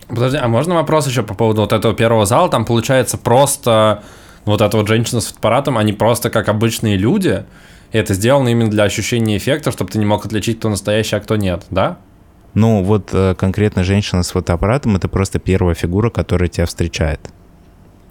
Подожди, 0.08 0.36
а 0.36 0.48
можно 0.48 0.74
вопрос 0.74 1.06
еще 1.06 1.22
по 1.22 1.32
поводу 1.32 1.62
вот 1.62 1.72
этого 1.72 1.94
первого 1.94 2.26
зала? 2.26 2.50
Там 2.50 2.66
получается 2.66 3.16
просто 3.16 4.02
вот 4.44 4.60
эта 4.60 4.76
вот 4.76 4.88
женщина 4.88 5.20
с 5.20 5.28
фотоаппаратом, 5.28 5.78
они 5.78 5.92
просто 5.92 6.28
как 6.28 6.48
обычные 6.48 6.96
люди, 6.96 7.44
и 7.92 7.98
это 7.98 8.12
сделано 8.12 8.48
именно 8.48 8.70
для 8.70 8.84
ощущения 8.84 9.36
эффекта, 9.36 9.70
чтобы 9.70 9.90
ты 9.90 9.98
не 9.98 10.04
мог 10.04 10.26
отличить, 10.26 10.58
кто 10.58 10.68
настоящий, 10.68 11.16
а 11.16 11.20
кто 11.20 11.36
нет, 11.36 11.64
да? 11.70 11.98
Ну, 12.54 12.82
вот 12.82 13.10
э, 13.12 13.34
конкретно 13.34 13.82
женщина 13.82 14.22
с 14.22 14.30
фотоаппаратом 14.30 14.96
это 14.96 15.08
просто 15.08 15.38
первая 15.38 15.74
фигура, 15.74 16.10
которая 16.10 16.48
тебя 16.48 16.66
встречает. 16.66 17.20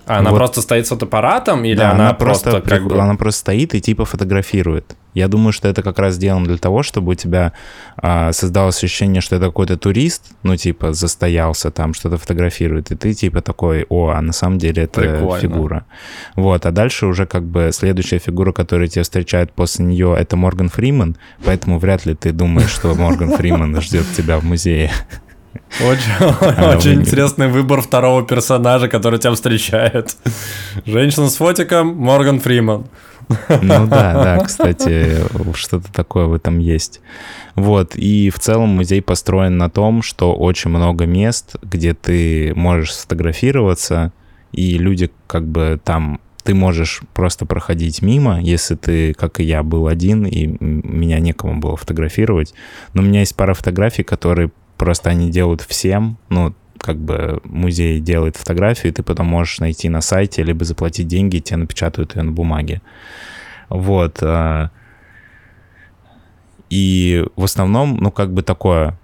А 0.06 0.20
она 0.20 0.32
вот. 0.32 0.38
просто 0.38 0.62
стоит 0.62 0.88
с 0.88 0.90
фотоаппаратом 0.90 1.64
или 1.64 1.76
да, 1.76 1.92
она, 1.92 2.06
она 2.10 2.14
просто, 2.14 2.52
просто 2.52 2.70
как 2.70 2.88
бы... 2.88 3.00
она 3.00 3.16
просто 3.16 3.42
стоит 3.42 3.76
и 3.76 3.82
типа 3.82 4.06
фотографирует. 4.06 4.96
Я 5.14 5.28
думаю, 5.28 5.52
что 5.52 5.68
это 5.68 5.84
как 5.84 6.00
раз 6.00 6.16
сделано 6.16 6.46
для 6.46 6.58
того, 6.58 6.84
чтобы 6.84 7.12
у 7.12 7.16
тебя 7.16 7.52
а, 7.98 8.32
создалось 8.32 8.78
ощущение, 8.78 9.22
что 9.22 9.36
это 9.36 9.48
какой-то 9.48 9.78
турист, 9.78 10.32
ну, 10.44 10.56
типа, 10.56 10.94
застоялся 10.94 11.70
там, 11.70 11.94
что-то 11.94 12.18
фотографирует, 12.18 12.92
и 12.92 12.96
ты, 12.96 13.14
типа, 13.14 13.42
такой, 13.42 13.86
о, 13.90 14.10
а 14.10 14.22
на 14.22 14.32
самом 14.32 14.58
деле 14.58 14.84
это 14.84 15.02
Прикольно. 15.02 15.40
фигура. 15.40 15.86
Вот, 16.36 16.66
а 16.66 16.72
дальше 16.72 17.08
уже 17.08 17.26
как 17.26 17.44
бы 17.44 17.72
следующая 17.74 18.20
фигура, 18.20 18.54
которая 18.54 18.88
тебя 18.88 19.04
встречает 19.04 19.52
после 19.52 19.84
нее, 19.84 20.16
это 20.18 20.38
Морган 20.38 20.70
Фриман, 20.70 21.18
поэтому 21.44 21.78
вряд 21.78 22.06
ли 22.06 22.16
ты 22.16 22.32
думаешь, 22.32 22.72
что 22.72 22.96
Морган 22.96 23.36
Фриман 23.36 23.82
ждет 23.82 24.06
тебя 24.16 24.40
в 24.40 24.46
музее. 24.46 24.92
Очень, 25.80 26.66
очень 26.78 27.02
интересный 27.02 27.48
выбор 27.48 27.82
второго 27.82 28.26
персонажа, 28.26 28.88
который 28.88 29.20
тебя 29.20 29.34
встречает. 29.34 30.18
Женщина 30.86 31.30
с 31.30 31.36
фотиком, 31.36 31.96
Морган 31.96 32.40
Фриман. 32.40 32.86
Ну 33.30 33.88
да, 33.88 34.14
да, 34.14 34.40
кстати, 34.46 35.18
что-то 35.56 35.92
такое 35.94 36.26
в 36.26 36.34
этом 36.34 36.60
есть. 36.60 37.02
Вот, 37.56 37.96
и 37.96 38.30
в 38.30 38.40
целом 38.40 38.70
музей 38.70 39.02
построен 39.02 39.58
на 39.58 39.70
том, 39.70 40.02
что 40.02 40.34
очень 40.34 40.70
много 40.70 41.06
мест, 41.06 41.56
где 41.62 41.94
ты 41.94 42.54
можешь 42.56 42.94
сфотографироваться, 42.94 44.12
и 44.52 44.78
люди 44.78 45.12
как 45.28 45.48
бы 45.48 45.80
там 45.84 46.20
ты 46.44 46.56
можешь 46.56 47.02
просто 47.14 47.46
проходить 47.46 48.02
мимо, 48.02 48.42
если 48.42 48.76
ты, 48.76 49.14
как 49.14 49.40
и 49.40 49.44
я, 49.44 49.64
был 49.64 49.88
один, 49.88 50.26
и 50.26 50.48
меня 50.60 51.20
некому 51.20 51.60
было 51.60 51.78
фотографировать. 51.78 52.54
Но 52.94 53.02
у 53.02 53.06
меня 53.06 53.20
есть 53.20 53.36
пара 53.36 53.54
фотографий, 53.54 54.04
которые 54.04 54.52
просто 54.82 55.12
они 55.12 55.30
делают 55.30 55.62
всем, 55.62 56.18
ну, 56.30 56.56
как 56.80 56.98
бы 56.98 57.40
музей 57.44 58.00
делает 58.00 58.36
фотографию, 58.36 58.92
и 58.92 58.96
ты 58.96 59.04
потом 59.04 59.28
можешь 59.28 59.60
найти 59.60 59.90
на 59.90 60.02
сайте, 60.02 60.42
либо 60.42 60.66
заплатить 60.66 61.08
деньги, 61.08 61.36
и 61.36 61.40
тебе 61.40 61.58
напечатают 61.58 62.16
ее 62.16 62.24
на 62.24 62.32
бумаге. 62.32 62.82
Вот. 63.70 64.18
Э, 64.24 64.70
и 66.72 67.24
в 67.36 67.44
основном, 67.44 67.98
ну, 67.98 68.10
как 68.10 68.34
бы 68.34 68.42
такое 68.42 68.98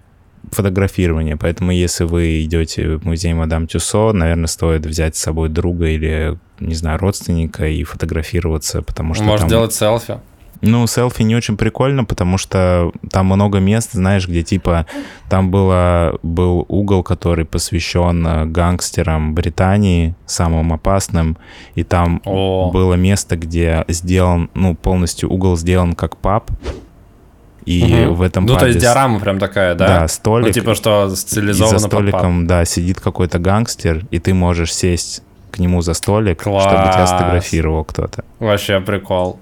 фотографирование. 0.50 1.36
Поэтому, 1.36 1.70
если 1.70 2.02
вы 2.02 2.42
идете 2.42 2.96
в 2.96 3.04
музей 3.04 3.32
Мадам 3.32 3.68
Тюсо, 3.68 4.12
наверное, 4.12 4.48
стоит 4.48 4.84
взять 4.84 5.14
с 5.14 5.20
собой 5.20 5.48
друга 5.48 5.86
или, 5.86 6.36
не 6.58 6.74
знаю, 6.74 6.98
родственника 6.98 7.68
и 7.68 7.84
фотографироваться, 7.84 8.82
потому 8.82 9.14
что 9.14 9.22
Может 9.22 9.42
там... 9.42 9.48
делать 9.48 9.72
селфи. 9.72 10.18
Ну, 10.60 10.86
селфи 10.86 11.22
не 11.22 11.36
очень 11.36 11.56
прикольно, 11.56 12.04
потому 12.04 12.38
что 12.38 12.90
там 13.10 13.26
много 13.26 13.58
мест, 13.58 13.92
знаешь, 13.92 14.26
где 14.26 14.42
типа 14.42 14.86
там 15.28 15.50
было, 15.50 16.18
был 16.22 16.64
угол, 16.68 17.02
который 17.02 17.44
посвящен 17.44 18.26
э, 18.26 18.44
гангстерам 18.46 19.34
Британии, 19.34 20.14
самым 20.26 20.72
опасным, 20.72 21.36
и 21.74 21.84
там 21.84 22.20
О. 22.24 22.70
было 22.72 22.94
место, 22.94 23.36
где 23.36 23.84
сделан, 23.88 24.50
ну, 24.54 24.74
полностью 24.74 25.32
угол 25.32 25.56
сделан 25.56 25.94
как 25.94 26.16
паб, 26.16 26.50
и 27.64 28.06
угу. 28.06 28.14
в 28.14 28.22
этом 28.22 28.46
Ну, 28.46 28.54
пабе... 28.54 28.60
то 28.60 28.66
есть 28.68 28.78
диорама 28.80 29.20
прям 29.20 29.38
такая, 29.38 29.74
да? 29.74 29.86
Да, 29.86 30.08
столик. 30.08 30.46
Ну, 30.46 30.52
типа, 30.52 30.74
что 30.74 31.14
стилизовано 31.14 31.76
и 31.76 31.78
за 31.78 31.86
столиком, 31.86 32.46
да, 32.46 32.64
сидит 32.64 32.98
какой-то 32.98 33.38
гангстер, 33.38 34.06
и 34.10 34.18
ты 34.18 34.32
можешь 34.32 34.74
сесть 34.74 35.22
к 35.50 35.58
нему 35.58 35.82
за 35.82 35.94
столик, 35.94 36.42
Класс. 36.42 36.64
чтобы 36.64 36.92
тебя 36.92 37.06
сфотографировал 37.06 37.84
кто-то. 37.84 38.24
Вообще 38.38 38.80
прикол. 38.80 39.38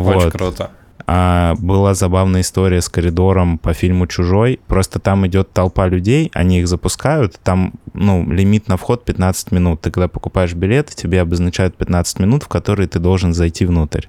Вот. 0.00 0.16
Очень 0.16 0.30
круто. 0.30 0.70
А 1.06 1.54
была 1.58 1.94
забавная 1.94 2.42
история 2.42 2.80
с 2.80 2.88
коридором 2.88 3.58
по 3.58 3.74
фильму 3.74 4.06
«Чужой». 4.06 4.60
Просто 4.66 4.98
там 4.98 5.26
идет 5.26 5.52
толпа 5.52 5.88
людей, 5.88 6.30
они 6.32 6.60
их 6.60 6.68
запускают, 6.68 7.40
там, 7.42 7.74
ну, 7.92 8.24
лимит 8.30 8.68
на 8.68 8.76
вход 8.76 9.04
15 9.04 9.52
минут. 9.52 9.80
Ты 9.80 9.90
когда 9.90 10.08
покупаешь 10.08 10.54
билет, 10.54 10.90
тебе 10.94 11.20
обозначают 11.20 11.76
15 11.76 12.20
минут, 12.20 12.44
в 12.44 12.48
которые 12.48 12.88
ты 12.88 12.98
должен 12.98 13.34
зайти 13.34 13.66
внутрь. 13.66 14.06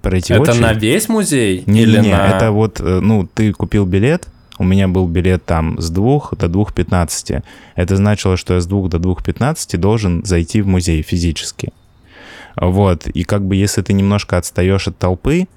Пройти 0.00 0.32
это 0.32 0.42
очередь. 0.42 0.60
на 0.60 0.72
весь 0.72 1.08
музей? 1.08 1.64
Не, 1.66 1.82
или 1.82 2.00
не, 2.00 2.10
на... 2.10 2.28
это 2.28 2.50
вот, 2.50 2.80
э, 2.80 3.00
ну, 3.00 3.28
ты 3.32 3.52
купил 3.52 3.86
билет, 3.86 4.28
у 4.58 4.64
меня 4.64 4.88
был 4.88 5.06
билет 5.06 5.44
там 5.44 5.80
с 5.80 5.90
2 5.90 6.30
до 6.32 6.46
2.15. 6.46 7.42
Это 7.74 7.96
значило, 7.96 8.36
что 8.36 8.54
я 8.54 8.60
с 8.60 8.66
2 8.66 8.88
до 8.88 8.98
2.15 8.98 9.76
должен 9.76 10.24
зайти 10.24 10.60
в 10.60 10.66
музей 10.66 11.02
физически. 11.02 11.72
Вот, 12.56 13.06
и 13.06 13.24
как 13.24 13.46
бы 13.46 13.56
если 13.56 13.82
ты 13.82 13.92
немножко 13.92 14.36
отстаешь 14.36 14.88
от 14.88 14.98
толпы, 14.98 15.48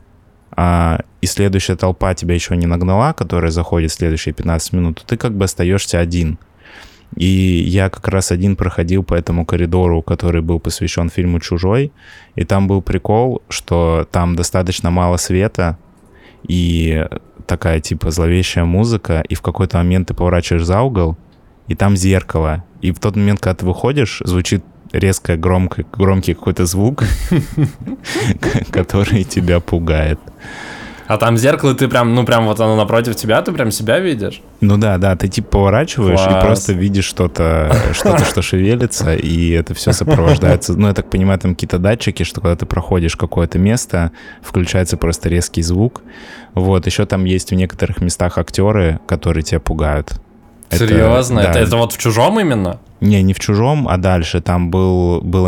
а, 0.52 1.00
и 1.22 1.26
следующая 1.26 1.76
толпа 1.76 2.14
тебя 2.14 2.34
еще 2.34 2.56
не 2.56 2.66
нагнала, 2.66 3.14
которая 3.14 3.52
заходит 3.52 3.92
в 3.92 3.96
следующие 3.96 4.34
15 4.34 4.74
минут, 4.74 5.00
то 5.00 5.06
ты 5.06 5.18
как 5.18 5.36
бы 5.36 5.46
остаешься 5.46 6.00
один. 6.00 6.38
И 7.16 7.26
я 7.26 7.90
как 7.90 8.08
раз 8.08 8.32
один 8.32 8.56
проходил 8.56 9.04
по 9.04 9.14
этому 9.14 9.46
коридору, 9.46 10.02
который 10.02 10.42
был 10.42 10.60
посвящен 10.60 11.10
фильму 11.10 11.40
«Чужой», 11.40 11.92
и 12.36 12.44
там 12.44 12.68
был 12.68 12.82
прикол, 12.82 13.42
что 13.48 14.08
там 14.12 14.36
достаточно 14.36 14.90
мало 14.90 15.18
света, 15.18 15.78
и 16.48 17.06
такая 17.48 17.80
типа 17.80 18.12
зловещая 18.12 18.66
музыка, 18.66 19.24
и 19.28 19.36
в 19.36 19.42
какой-то 19.42 19.78
момент 19.78 20.08
ты 20.08 20.14
поворачиваешь 20.14 20.66
за 20.66 20.82
угол, 20.82 21.18
и 21.68 21.76
там 21.76 21.96
зеркало. 21.96 22.64
И 22.82 22.92
в 22.92 23.00
тот 23.00 23.16
момент, 23.16 23.40
когда 23.40 23.56
ты 23.56 23.66
выходишь, 23.66 24.22
звучит 24.24 24.64
резко 24.92 25.38
громко, 25.38 25.84
громкий 25.92 26.34
какой-то 26.34 26.66
звук, 26.66 27.04
который 28.72 29.24
тебя 29.24 29.60
пугает. 29.60 30.20
А 31.08 31.18
там 31.18 31.38
зеркало, 31.38 31.76
ты 31.76 31.88
прям, 31.88 32.16
ну 32.16 32.26
прям 32.26 32.46
вот 32.46 32.60
оно 32.60 32.76
напротив 32.76 33.16
тебя, 33.16 33.42
ты 33.44 33.52
прям 33.52 33.70
себя 33.70 34.00
видишь? 34.00 34.42
Ну 34.62 34.78
да, 34.78 34.98
да, 34.98 35.16
ты 35.16 35.28
типа 35.28 35.50
поворачиваешь 35.50 36.20
Класс. 36.20 36.44
и 36.44 36.46
просто 36.46 36.74
видишь 36.74 37.06
что-то, 37.06 37.76
что-то, 37.94 38.26
что 38.26 38.42
шевелится, 38.42 39.14
и 39.16 39.52
это 39.52 39.76
все 39.76 39.92
сопровождается. 39.92 40.74
Ну, 40.74 40.88
я 40.88 40.94
так 40.94 41.10
понимаю, 41.10 41.40
там 41.40 41.54
какие-то 41.54 41.78
датчики, 41.78 42.24
что 42.24 42.42
когда 42.42 42.56
ты 42.56 42.66
проходишь 42.66 43.16
какое-то 43.16 43.60
место, 43.60 44.12
включается 44.42 44.98
просто 44.98 45.30
резкий 45.30 45.62
звук. 45.62 46.02
Вот, 46.56 46.88
еще 46.88 47.06
там 47.06 47.26
есть 47.26 47.52
в 47.52 47.56
некоторых 47.56 48.02
местах 48.02 48.40
актеры, 48.40 49.00
которые 49.06 49.44
тебя 49.44 49.60
пугают. 49.60 50.20
Серьезно? 50.72 51.40
Это, 51.40 51.54
да. 51.54 51.60
это, 51.60 51.68
это 51.68 51.78
вот 51.78 51.94
в 51.94 51.98
чужом 51.98 52.40
именно? 52.40 52.80
Не, 53.02 53.22
не 53.24 53.34
в 53.34 53.40
чужом, 53.40 53.88
а 53.88 53.98
дальше. 53.98 54.42
Там 54.42 54.72
был, 54.72 55.22
был 55.22 55.48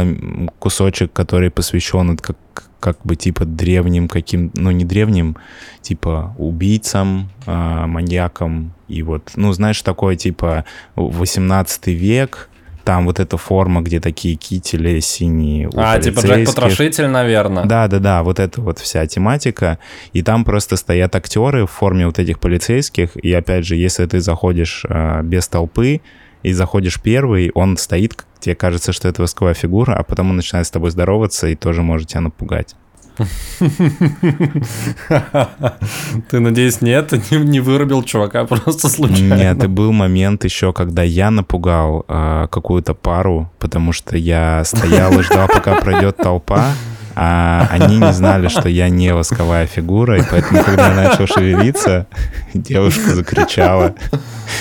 кусочек, 0.59 1.13
который 1.13 1.49
посвящен 1.49 2.17
как, 2.17 2.37
как 2.79 2.97
бы 3.03 3.15
типа 3.15 3.45
древним 3.45 4.07
каким, 4.07 4.51
ну 4.53 4.71
не 4.71 4.85
древним, 4.85 5.37
типа 5.81 6.35
убийцам, 6.37 7.29
э, 7.45 7.85
маньякам. 7.85 8.73
И 8.87 9.01
вот, 9.01 9.31
ну 9.35 9.51
знаешь, 9.53 9.81
такое 9.81 10.15
типа 10.15 10.65
18 10.95 11.87
век, 11.87 12.49
там 12.87 13.05
вот 13.05 13.19
эта 13.19 13.35
форма, 13.35 13.81
где 13.81 13.99
такие 13.99 14.35
кители 14.35 15.01
синие. 15.01 15.69
А, 15.75 15.99
типа 15.99 16.21
Джек. 16.21 16.47
Потрошитель, 16.47 17.07
наверное. 17.07 17.65
Да, 17.65 17.89
да, 17.89 17.99
да, 17.99 18.23
вот 18.23 18.39
это 18.39 18.61
вот 18.61 18.79
вся 18.79 19.05
тематика. 19.05 19.77
И 20.13 20.21
там 20.21 20.45
просто 20.45 20.77
стоят 20.77 21.13
актеры 21.13 21.65
в 21.65 21.69
форме 21.69 22.05
вот 22.05 22.17
этих 22.17 22.39
полицейских. 22.39 23.17
И 23.17 23.33
опять 23.33 23.65
же, 23.65 23.75
если 23.75 24.05
ты 24.05 24.21
заходишь 24.21 24.85
э, 24.87 25.21
без 25.21 25.49
толпы 25.49 25.99
и 26.43 26.53
заходишь 26.53 27.01
первый, 27.01 27.51
он 27.55 27.75
стоит, 27.75 28.25
тебе 28.39 28.55
кажется, 28.55 28.93
что 28.93 29.09
это 29.09 29.21
восковая 29.21 29.53
фигура, 29.53 29.93
а 29.93 30.03
потом 30.03 30.29
он 30.29 30.37
начинает 30.37 30.65
с 30.65 30.71
тобой 30.71 30.91
здороваться 30.91 31.47
и 31.47 31.55
тоже 31.55 31.81
может 31.81 32.07
тебя 32.07 32.21
напугать. 32.21 32.73
Ты, 36.29 36.39
надеюсь, 36.39 36.81
нет, 36.81 37.31
не, 37.31 37.59
вырубил 37.59 38.03
чувака 38.03 38.45
просто 38.45 38.89
случайно. 38.89 39.33
Нет, 39.33 39.63
и 39.63 39.67
был 39.67 39.91
момент 39.91 40.43
еще, 40.43 40.73
когда 40.73 41.03
я 41.03 41.31
напугал 41.31 42.05
э, 42.07 42.47
какую-то 42.51 42.93
пару, 42.93 43.51
потому 43.59 43.93
что 43.93 44.17
я 44.17 44.63
стоял 44.63 45.19
и 45.19 45.23
ждал, 45.23 45.47
пока 45.47 45.75
пройдет 45.75 46.17
толпа, 46.17 46.73
а 47.15 47.67
они 47.71 47.97
не 47.97 48.13
знали, 48.13 48.47
что 48.47 48.69
я 48.69 48.89
не 48.89 49.11
восковая 49.11 49.65
фигура, 49.65 50.19
и 50.19 50.23
поэтому, 50.29 50.63
когда 50.63 50.89
я 50.89 50.95
начал 50.95 51.25
шевелиться, 51.25 52.05
девушка 52.53 53.15
закричала, 53.15 53.95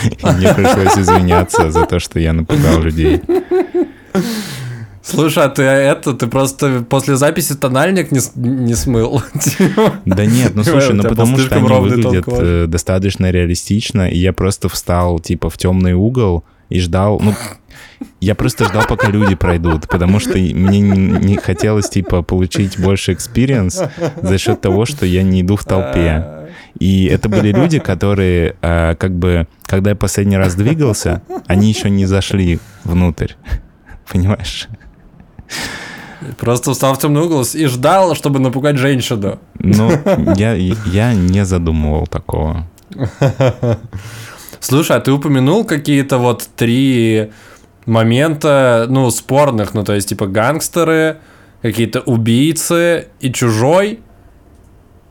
и 0.02 0.26
мне 0.26 0.54
пришлось 0.54 0.96
извиняться 0.96 1.70
за 1.70 1.84
то, 1.84 1.98
что 1.98 2.18
я 2.18 2.32
напугал 2.32 2.80
людей. 2.80 3.20
Слушай, 5.06 5.44
а 5.44 5.48
ты 5.48 5.62
это, 5.62 6.14
ты 6.14 6.26
просто 6.26 6.84
после 6.88 7.16
записи 7.16 7.54
тональник 7.54 8.10
не, 8.10 8.20
не 8.34 8.74
смыл? 8.74 9.22
Да 10.04 10.26
нет, 10.26 10.54
ну 10.54 10.64
слушай, 10.64 10.94
ну 10.94 11.04
потому 11.04 11.38
что 11.38 11.54
они 11.54 11.68
выглядят 11.68 12.24
э, 12.26 12.66
достаточно 12.66 13.30
реалистично, 13.30 14.08
и 14.08 14.18
я 14.18 14.32
просто 14.32 14.68
встал, 14.68 15.20
типа, 15.20 15.48
в 15.48 15.58
темный 15.58 15.92
угол 15.92 16.44
и 16.70 16.80
ждал, 16.80 17.20
ну, 17.22 17.34
я 18.20 18.34
просто 18.34 18.64
ждал, 18.64 18.84
пока 18.88 19.08
люди 19.08 19.36
пройдут, 19.36 19.88
потому 19.88 20.18
что 20.18 20.32
мне 20.38 20.80
не, 20.80 21.36
хотелось, 21.36 21.88
типа, 21.88 22.22
получить 22.22 22.78
больше 22.80 23.12
experience 23.12 23.82
за 24.20 24.38
счет 24.38 24.60
того, 24.60 24.86
что 24.86 25.06
я 25.06 25.22
не 25.22 25.42
иду 25.42 25.54
в 25.54 25.64
толпе. 25.64 26.48
И 26.80 27.06
это 27.06 27.28
были 27.28 27.52
люди, 27.52 27.78
которые, 27.78 28.56
э, 28.60 28.96
как 28.96 29.12
бы, 29.12 29.46
когда 29.62 29.90
я 29.90 29.96
последний 29.96 30.36
раз 30.36 30.56
двигался, 30.56 31.22
они 31.46 31.68
еще 31.68 31.90
не 31.90 32.06
зашли 32.06 32.58
внутрь. 32.84 33.32
Понимаешь? 34.10 34.68
Просто 36.38 36.72
встал 36.72 36.94
в 36.94 36.98
темный 36.98 37.22
угол 37.22 37.42
и 37.42 37.66
ждал, 37.66 38.14
чтобы 38.14 38.38
напугать 38.38 38.78
женщину. 38.78 39.38
Ну, 39.58 39.90
я, 40.36 40.54
я 40.54 41.14
не 41.14 41.44
задумывал 41.44 42.06
такого. 42.06 42.66
Слушай, 44.60 44.96
а 44.96 45.00
ты 45.00 45.12
упомянул 45.12 45.64
какие-то 45.64 46.18
вот 46.18 46.48
три 46.56 47.30
момента, 47.84 48.86
ну, 48.88 49.10
спорных, 49.10 49.74
ну, 49.74 49.84
то 49.84 49.94
есть, 49.94 50.08
типа, 50.08 50.26
гангстеры, 50.26 51.18
какие-то 51.62 52.00
убийцы 52.00 53.08
и 53.20 53.32
чужой. 53.32 54.00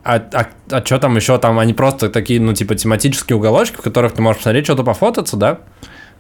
А, 0.04 0.22
а, 0.70 0.86
что 0.86 1.00
там 1.00 1.15
еще? 1.15 1.38
Там 1.38 1.58
они 1.60 1.74
просто 1.74 2.10
такие, 2.10 2.39
ну, 2.42 2.54
типа, 2.54 2.75
тематические 2.75 3.38
уголочки, 3.38 3.77
в 3.77 3.82
которых 3.82 4.13
ты 4.13 4.22
можешь 4.22 4.39
посмотреть, 4.39 4.65
что-то 4.65 4.84
пофотаться, 4.84 5.38
да? 5.38 5.60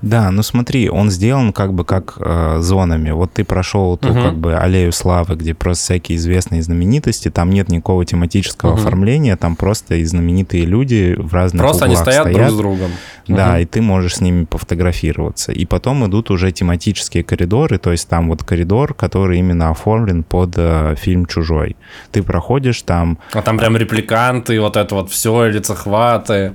Да, 0.01 0.29
ну 0.29 0.43
смотри, 0.43 0.89
он 0.89 1.09
сделан 1.09 1.51
как 1.51 1.73
бы 1.73 1.83
как 1.85 2.15
э, 2.19 2.57
зонами. 2.59 3.11
Вот 3.11 3.33
ты 3.33 3.43
прошел 3.43 3.97
ту 3.97 4.09
Мгм. 4.09 4.21
как 4.23 4.37
бы 4.37 4.55
аллею 4.55 4.91
славы, 4.91 5.35
где 5.35 5.53
просто 5.53 5.83
всякие 5.85 6.17
известные 6.17 6.61
знаменитости, 6.61 7.31
там 7.31 7.49
нет 7.49 7.69
никакого 7.69 8.05
тематического 8.05 8.71
Мгм. 8.73 8.79
оформления, 8.79 9.35
там 9.35 9.55
просто 9.55 9.95
и 9.95 10.03
знаменитые 10.03 10.65
люди 10.65 11.15
в 11.17 11.33
разных 11.33 11.61
Просто 11.63 11.85
они 11.85 11.95
углах 11.95 12.05
стоят, 12.13 12.31
друг 12.33 12.49
с 12.49 12.55
другом. 12.55 12.91
Да, 13.27 13.51
Мгм. 13.53 13.57
и 13.57 13.65
ты 13.65 13.81
можешь 13.81 14.15
с 14.17 14.21
ними 14.21 14.45
пофотографироваться. 14.45 15.51
И 15.51 15.65
потом 15.65 16.05
идут 16.07 16.29
уже 16.29 16.51
тематические 16.51 17.23
коридоры, 17.23 17.79
то 17.79 17.91
есть 17.91 18.07
там 18.07 18.29
вот 18.29 18.43
коридор, 18.43 18.93
который 18.93 19.39
именно 19.39 19.71
оформлен 19.71 20.23
под 20.23 20.53
э, 20.57 20.95
фильм 20.97 21.25
«Чужой». 21.25 21.75
Ты 22.11 22.21
проходишь 22.21 22.81
там, 22.83 23.17
А 23.33 23.41
там 23.41 23.57
прям 23.57 23.75
репликанты, 23.77 24.59
вот 24.61 24.77
это 24.77 24.93
вот 24.93 25.09
все, 25.09 25.47
лицехваты. 25.47 26.53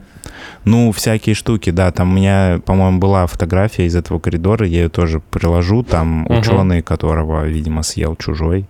Ну, 0.65 0.93
всякие 0.93 1.35
штуки, 1.35 1.71
да. 1.71 1.91
Там 1.91 2.11
у 2.13 2.15
меня, 2.17 2.61
по-моему, 2.65 2.99
была 2.99 3.27
фотография 3.27 3.87
из 3.87 3.97
этого 3.97 4.19
коридора, 4.19 4.67
я 4.67 4.83
ее 4.83 4.89
тоже 4.89 5.21
приложу. 5.21 5.83
Там 5.83 6.23
Мгм. 6.23 6.39
ученый, 6.39 6.83
которого, 6.83 7.45
видимо, 7.47 7.83
съел 7.83 8.17
чужой. 8.17 8.67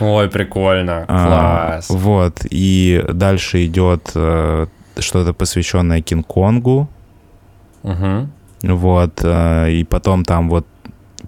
Ой, 0.00 0.28
прикольно, 0.30 1.04
А, 1.08 1.26
класс. 1.76 1.90
вот. 1.90 2.38
И 2.50 3.04
дальше 3.12 3.66
идет 3.66 4.10
э, 4.14 4.66
что-то 4.98 5.32
посвященное 5.34 6.00
Кинг-Конгу. 6.00 6.88
Угу. 7.82 8.28
Вот. 8.62 9.20
э, 9.22 9.70
и 9.72 9.84
потом 9.84 10.24
там 10.24 10.48
вот 10.48 10.66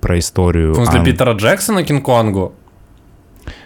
про 0.01 0.19
историю. 0.19 0.73
В 0.73 0.77
смысле, 0.77 0.99
Ан- 1.01 1.05
Питера 1.05 1.33
Джексона 1.35 1.83
Кинг-Конгу? 1.85 2.53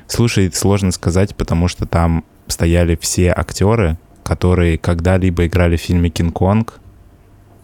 Слушай, 0.06 0.50
сложно 0.52 0.90
сказать, 0.90 1.34
потому 1.36 1.68
что 1.68 1.86
там 1.86 2.24
стояли 2.46 2.96
все 3.00 3.32
актеры, 3.36 3.98
которые 4.28 4.76
когда-либо 4.76 5.46
играли 5.46 5.76
в 5.76 5.80
фильме 5.80 6.10
Кинг-Конг. 6.10 6.80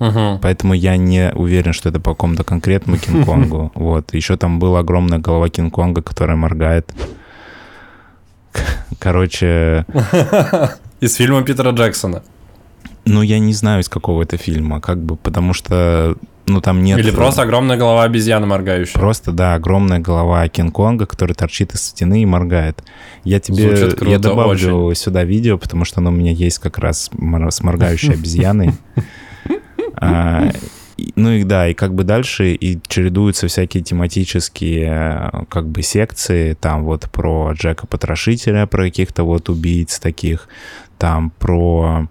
Угу. 0.00 0.38
Поэтому 0.42 0.72
я 0.74 0.96
не 0.96 1.30
уверен, 1.34 1.72
что 1.74 1.90
это 1.90 2.00
по 2.00 2.12
какому-то 2.14 2.42
конкретному 2.42 2.98
Кинг-Конгу. 2.98 3.70
Вот. 3.74 4.14
Еще 4.14 4.36
там 4.36 4.58
была 4.58 4.80
огромная 4.80 5.18
голова 5.18 5.48
Кинг-Конга, 5.48 6.02
которая 6.02 6.36
моргает. 6.36 6.92
Короче, 8.98 9.84
Из 11.00 11.14
фильма 11.16 11.42
Питера 11.42 11.72
Джексона. 11.72 12.22
ну 13.04 13.22
я 13.22 13.38
не 13.38 13.52
знаю, 13.52 13.80
из 13.80 13.88
какого 13.88 14.22
это 14.22 14.38
фильма, 14.38 14.80
как 14.80 14.98
бы, 14.98 15.16
потому 15.16 15.52
что, 15.52 16.16
ну 16.46 16.60
там 16.60 16.82
нет... 16.82 16.98
Или 16.98 17.10
просто 17.10 17.42
огромная 17.42 17.76
голова 17.76 18.04
обезьяны 18.04 18.46
моргающая. 18.46 18.94
Просто, 18.94 19.32
да, 19.32 19.54
огромная 19.54 19.98
голова 19.98 20.46
Кинг-Конга, 20.48 21.06
который 21.06 21.34
торчит 21.34 21.74
из 21.74 21.82
стены 21.82 22.22
и 22.22 22.26
моргает. 22.26 22.82
Я 23.24 23.40
тебе... 23.40 23.76
Звучит 23.76 23.98
круто, 23.98 24.10
я 24.10 24.18
добавлю 24.18 24.94
сюда 24.94 25.24
видео, 25.24 25.58
потому 25.58 25.84
что 25.84 26.00
оно 26.00 26.10
у 26.10 26.14
меня 26.14 26.32
есть 26.32 26.58
как 26.58 26.78
раз 26.78 27.10
с 27.10 27.62
моргающей 27.62 28.12
обезьяной. 28.14 28.72
А, 29.96 30.50
Ну 31.16 31.30
и 31.30 31.44
да, 31.44 31.68
и 31.68 31.74
как 31.74 31.94
бы 31.94 32.04
дальше 32.04 32.52
и 32.52 32.78
чередуются 32.86 33.48
всякие 33.48 33.82
тематические 33.82 35.30
э, 35.32 35.44
как 35.48 35.66
бы 35.68 35.82
секции, 35.82 36.54
там 36.54 36.84
вот 36.84 37.10
про 37.10 37.52
Джека 37.52 37.86
Потрошителя, 37.86 38.66
про 38.66 38.84
каких-то 38.84 39.24
вот 39.24 39.48
убийц 39.48 39.98
таких, 39.98 40.48
там 40.98 41.30
про 41.30 42.08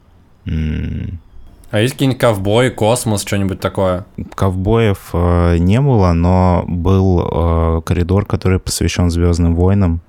А 1.74 1.80
есть 1.80 1.96
какие-нибудь 1.96 2.22
ковбои, 2.22 2.70
космос, 2.70 3.24
что-нибудь 3.24 3.60
такое? 3.60 4.06
ковбоев 4.36 5.10
э, 5.12 5.58
не 5.58 5.82
было, 5.82 6.14
но 6.14 6.66
был 6.68 7.28
э, 7.28 7.82
коридор, 7.84 8.28
который 8.28 8.60
посвящен 8.60 9.10
Звездным 9.10 9.56
войнам. 9.56 10.02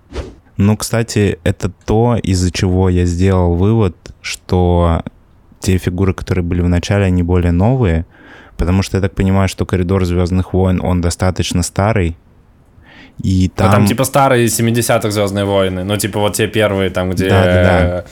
Ну, 0.58 0.76
кстати, 0.76 1.38
это 1.42 1.72
то, 1.86 2.18
из-за 2.22 2.50
чего 2.50 2.90
я 2.90 3.06
сделал 3.06 3.54
вывод, 3.54 3.96
что 4.20 5.04
те 5.58 5.78
фигуры, 5.78 6.12
которые 6.12 6.44
были 6.44 6.60
в 6.60 6.68
начале, 6.68 7.06
они 7.06 7.22
более 7.22 7.52
новые, 7.52 8.04
потому 8.58 8.82
что 8.82 8.98
я 8.98 9.00
так 9.00 9.14
понимаю, 9.14 9.48
что 9.48 9.64
коридор 9.64 10.04
Звездных 10.04 10.52
войн, 10.52 10.82
он 10.84 11.00
достаточно 11.00 11.62
старый, 11.62 12.18
и 13.22 13.48
Там, 13.48 13.70
там... 13.70 13.80
там 13.80 13.86
типа 13.86 14.04
старые 14.04 14.48
70-х 14.48 15.10
Звездные 15.10 15.46
войны. 15.46 15.82
Ну, 15.84 15.96
типа 15.96 16.20
вот 16.20 16.34
те 16.34 16.46
первые, 16.46 16.90
там, 16.90 17.08
где 17.08 17.30
Да-да-да. 17.30 18.00
э, 18.00 18.04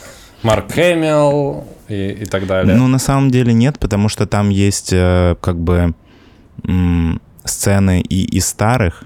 Марк 0.42 0.72
Хэмилл 0.72 1.66
и, 1.92 2.22
и 2.22 2.24
так 2.24 2.46
далее. 2.46 2.76
Ну, 2.76 2.88
на 2.88 2.98
самом 2.98 3.30
деле 3.30 3.52
нет, 3.52 3.78
потому 3.78 4.08
что 4.08 4.26
там 4.26 4.50
есть 4.50 4.92
э, 4.92 5.36
как 5.40 5.58
бы 5.58 5.94
сцены 7.44 8.00
и 8.00 8.24
из 8.24 8.46
старых, 8.46 9.04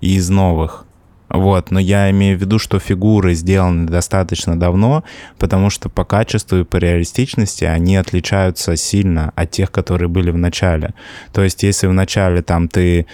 и 0.00 0.16
из 0.16 0.28
новых. 0.30 0.84
Вот, 1.28 1.70
но 1.70 1.78
я 1.78 2.10
имею 2.10 2.36
в 2.36 2.40
виду, 2.40 2.58
что 2.58 2.80
фигуры 2.80 3.34
сделаны 3.34 3.86
достаточно 3.86 4.58
давно, 4.58 5.04
потому 5.38 5.70
что 5.70 5.88
по 5.88 6.04
качеству 6.04 6.58
и 6.58 6.64
по 6.64 6.76
реалистичности 6.78 7.64
они 7.64 7.96
отличаются 7.96 8.74
сильно 8.76 9.32
от 9.36 9.52
тех, 9.52 9.70
которые 9.70 10.08
были 10.08 10.32
в 10.32 10.36
начале. 10.36 10.92
То 11.32 11.42
есть, 11.42 11.62
если 11.62 11.86
в 11.86 11.92
начале 11.92 12.42
там 12.42 12.68
ты 12.68 13.06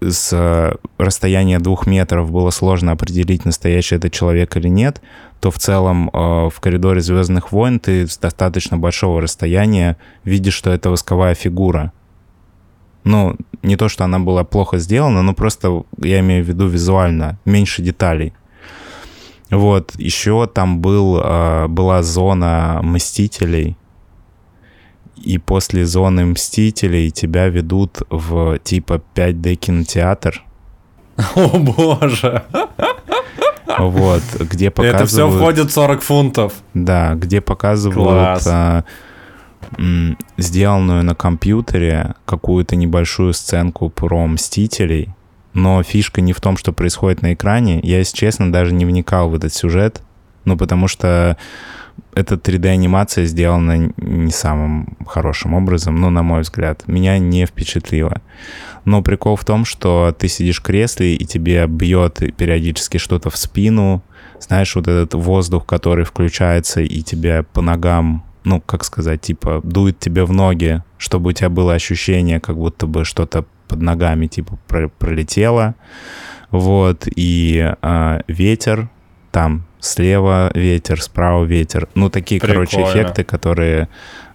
с 0.00 0.30
э, 0.32 0.74
расстояния 0.98 1.58
двух 1.58 1.86
метров 1.86 2.30
было 2.30 2.50
сложно 2.50 2.92
определить, 2.92 3.44
настоящий 3.44 3.96
это 3.96 4.10
человек 4.10 4.56
или 4.56 4.68
нет, 4.68 5.02
то 5.40 5.50
в 5.50 5.58
целом 5.58 6.10
э, 6.12 6.48
в 6.48 6.60
коридоре 6.60 7.00
Звездных 7.00 7.52
войн 7.52 7.80
ты 7.80 8.06
с 8.06 8.18
достаточно 8.18 8.76
большого 8.76 9.20
расстояния 9.20 9.96
видишь, 10.24 10.54
что 10.54 10.70
это 10.70 10.90
восковая 10.90 11.34
фигура. 11.34 11.92
Ну, 13.04 13.36
не 13.62 13.76
то, 13.76 13.88
что 13.88 14.04
она 14.04 14.18
была 14.18 14.44
плохо 14.44 14.78
сделана, 14.78 15.22
но 15.22 15.34
просто 15.34 15.84
я 15.98 16.20
имею 16.20 16.44
в 16.44 16.48
виду 16.48 16.68
визуально, 16.68 17.38
меньше 17.44 17.82
деталей. 17.82 18.32
Вот, 19.50 19.92
еще 19.96 20.46
там 20.46 20.80
был, 20.80 21.20
э, 21.22 21.66
была 21.68 22.02
зона 22.02 22.80
Мстителей, 22.82 23.76
и 25.22 25.38
после 25.38 25.86
зоны 25.86 26.24
Мстителей 26.24 27.10
тебя 27.10 27.48
ведут 27.48 28.02
в 28.10 28.58
типа 28.58 29.02
5D 29.14 29.54
кинотеатр, 29.56 30.44
О 31.34 31.58
боже. 31.58 32.44
вот, 33.78 34.22
где 34.38 34.70
показывают... 34.70 35.02
Это 35.02 35.06
все 35.06 35.30
входит 35.30 35.70
в 35.70 35.72
40 35.72 36.02
фунтов. 36.02 36.52
Да, 36.74 37.14
где 37.14 37.40
показывают 37.40 38.46
а, 38.46 38.84
сделанную 40.36 41.04
на 41.04 41.14
компьютере 41.14 42.14
какую-то 42.24 42.76
небольшую 42.76 43.32
сценку 43.32 43.90
про 43.90 44.26
Мстителей, 44.26 45.10
но 45.54 45.82
фишка 45.82 46.20
не 46.20 46.32
в 46.32 46.40
том, 46.40 46.56
что 46.56 46.72
происходит 46.72 47.22
на 47.22 47.34
экране. 47.34 47.80
Я, 47.82 47.98
если 47.98 48.16
честно, 48.16 48.52
даже 48.52 48.72
не 48.72 48.86
вникал 48.86 49.28
в 49.28 49.34
этот 49.34 49.52
сюжет, 49.52 50.02
ну, 50.44 50.56
потому 50.56 50.88
что 50.88 51.36
эта 52.18 52.34
3D-анимация 52.34 53.26
сделана 53.26 53.92
не 53.96 54.32
самым 54.32 54.96
хорошим 55.06 55.54
образом, 55.54 56.00
ну, 56.00 56.10
на 56.10 56.24
мой 56.24 56.40
взгляд. 56.40 56.82
Меня 56.88 57.16
не 57.18 57.46
впечатлило. 57.46 58.20
Но 58.84 59.02
прикол 59.02 59.36
в 59.36 59.44
том, 59.44 59.64
что 59.64 60.12
ты 60.18 60.26
сидишь 60.26 60.58
в 60.58 60.62
кресле, 60.62 61.14
и 61.14 61.24
тебе 61.24 61.64
бьет 61.68 62.18
периодически 62.36 62.98
что-то 62.98 63.30
в 63.30 63.36
спину. 63.36 64.02
Знаешь, 64.40 64.74
вот 64.74 64.88
этот 64.88 65.14
воздух, 65.14 65.64
который 65.64 66.04
включается, 66.04 66.80
и 66.80 67.02
тебе 67.02 67.44
по 67.44 67.60
ногам, 67.60 68.24
ну, 68.42 68.60
как 68.60 68.82
сказать, 68.82 69.20
типа, 69.20 69.60
дует 69.62 70.00
тебе 70.00 70.24
в 70.24 70.32
ноги, 70.32 70.82
чтобы 70.96 71.30
у 71.30 71.32
тебя 71.32 71.50
было 71.50 71.74
ощущение, 71.74 72.40
как 72.40 72.56
будто 72.56 72.88
бы 72.88 73.04
что-то 73.04 73.44
под 73.68 73.80
ногами, 73.80 74.26
типа, 74.26 74.58
пролетело. 74.98 75.76
Вот, 76.50 77.06
и 77.14 77.74
э, 77.80 78.20
ветер, 78.26 78.88
там 79.30 79.67
слева 79.80 80.50
ветер, 80.54 81.02
справа 81.02 81.44
ветер. 81.44 81.88
Ну, 81.94 82.10
такие, 82.10 82.40
Прикольно. 82.40 82.66
короче, 82.66 82.90
эффекты, 82.90 83.24
которые 83.24 83.88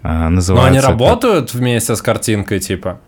э, 0.04 0.28
называются... 0.30 0.72
Но 0.72 0.78
они 0.78 0.80
работают 0.80 1.52
как... 1.52 1.60
вместе 1.60 1.96
с 1.96 2.02
картинкой, 2.02 2.60
типа? 2.60 3.00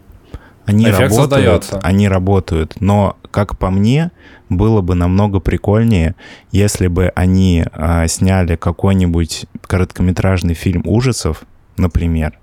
Они 0.65 0.85
Эффект 0.85 1.11
работают, 1.11 1.63
создается. 1.63 1.79
они 1.83 2.07
работают, 2.07 2.81
но, 2.81 3.17
как 3.29 3.57
по 3.57 3.69
мне, 3.69 4.11
было 4.49 4.81
бы 4.81 4.95
намного 4.95 5.39
прикольнее, 5.39 6.15
если 6.51 6.87
бы 6.87 7.11
они 7.15 7.65
э, 7.71 8.07
сняли 8.07 8.55
какой-нибудь 8.55 9.45
короткометражный 9.61 10.55
фильм 10.55 10.81
ужасов, 10.85 11.43
например, 11.77 12.39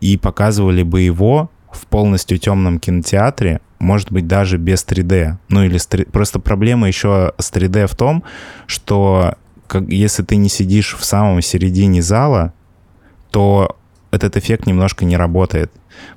и 0.00 0.16
показывали 0.16 0.82
бы 0.82 1.02
его 1.02 1.50
в 1.70 1.86
полностью 1.86 2.38
темном 2.38 2.78
кинотеатре, 2.78 3.60
может 3.82 4.12
быть, 4.12 4.26
даже 4.26 4.58
без 4.58 4.84
3D. 4.86 5.38
Ну 5.48 5.64
или 5.64 5.76
3... 5.76 6.04
просто 6.04 6.38
проблема 6.38 6.86
еще 6.86 7.32
с 7.38 7.52
3D 7.52 7.88
в 7.88 7.96
том, 7.96 8.22
что 8.66 9.34
как, 9.66 9.88
если 9.88 10.22
ты 10.22 10.36
не 10.36 10.48
сидишь 10.48 10.96
в 10.96 11.04
самом 11.04 11.42
середине 11.42 12.00
зала, 12.00 12.52
то 13.30 13.76
этот 14.12 14.36
эффект 14.36 14.66
немножко 14.66 15.04
не 15.04 15.16
работает, 15.16 15.72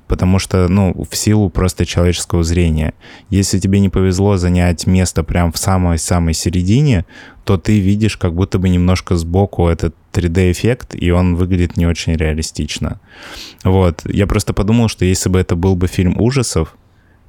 потому 0.06 0.38
что, 0.38 0.68
ну, 0.68 0.94
в 1.10 1.16
силу 1.16 1.50
просто 1.50 1.86
человеческого 1.86 2.44
зрения. 2.44 2.92
Если 3.30 3.58
тебе 3.58 3.80
не 3.80 3.88
повезло 3.88 4.36
занять 4.36 4.86
место 4.86 5.24
прямо 5.24 5.50
в 5.50 5.58
самой-самой 5.58 6.34
середине, 6.34 7.04
то 7.44 7.56
ты 7.56 7.80
видишь 7.80 8.16
как 8.16 8.34
будто 8.34 8.58
бы 8.58 8.68
немножко 8.68 9.16
сбоку 9.16 9.66
этот 9.66 9.94
3D-эффект, 10.12 10.94
и 10.94 11.10
он 11.10 11.34
выглядит 11.34 11.76
не 11.76 11.86
очень 11.86 12.14
реалистично. 12.14 13.00
Вот. 13.64 14.02
Я 14.04 14.26
просто 14.26 14.52
подумал, 14.52 14.88
что 14.88 15.04
если 15.04 15.30
бы 15.30 15.40
это 15.40 15.56
был 15.56 15.74
бы 15.74 15.88
фильм 15.88 16.20
ужасов, 16.20 16.76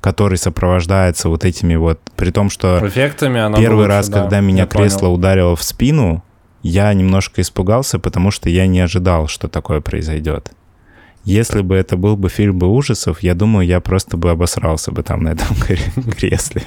который 0.02 0.38
сопровождается 0.38 1.30
вот 1.30 1.46
этими 1.46 1.76
вот, 1.76 2.00
при 2.16 2.32
том, 2.32 2.50
что 2.50 2.80
Эффектами 2.88 3.40
первый 3.58 3.78
лучше, 3.80 3.88
раз, 3.88 4.10
да, 4.10 4.22
когда 4.22 4.40
меня 4.40 4.66
кресло 4.66 5.00
понял. 5.00 5.14
ударило 5.14 5.56
в 5.56 5.64
спину, 5.64 6.24
я 6.62 6.94
немножко 6.94 7.42
испугался, 7.42 8.00
потому 8.00 8.32
что 8.32 8.50
я 8.50 8.68
не 8.68 8.80
ожидал, 8.80 9.28
что 9.28 9.48
такое 9.48 9.82
произойдет. 9.82 10.52
Если 11.24 11.62
бы 11.62 11.76
это 11.76 11.98
был 11.98 12.16
бы 12.16 12.30
фильм 12.30 12.58
бы 12.58 12.68
ужасов, 12.68 13.22
я 13.22 13.36
думаю, 13.36 13.68
я 13.68 13.82
просто 13.82 14.16
бы 14.16 14.30
обосрался 14.30 14.94
бы 14.94 15.04
там 15.04 15.24
на 15.24 15.30
этом 15.30 15.48
кресле. 16.18 16.62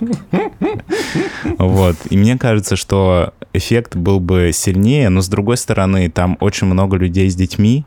Вот. 1.56 1.96
И 2.10 2.16
мне 2.18 2.36
кажется, 2.36 2.76
что 2.76 3.32
эффект 3.54 3.96
был 3.96 4.20
бы 4.20 4.50
сильнее, 4.52 5.08
но 5.08 5.22
с 5.22 5.28
другой 5.28 5.56
стороны, 5.56 6.10
там 6.10 6.36
очень 6.40 6.66
много 6.66 6.98
людей 6.98 7.30
с 7.30 7.34
детьми, 7.34 7.86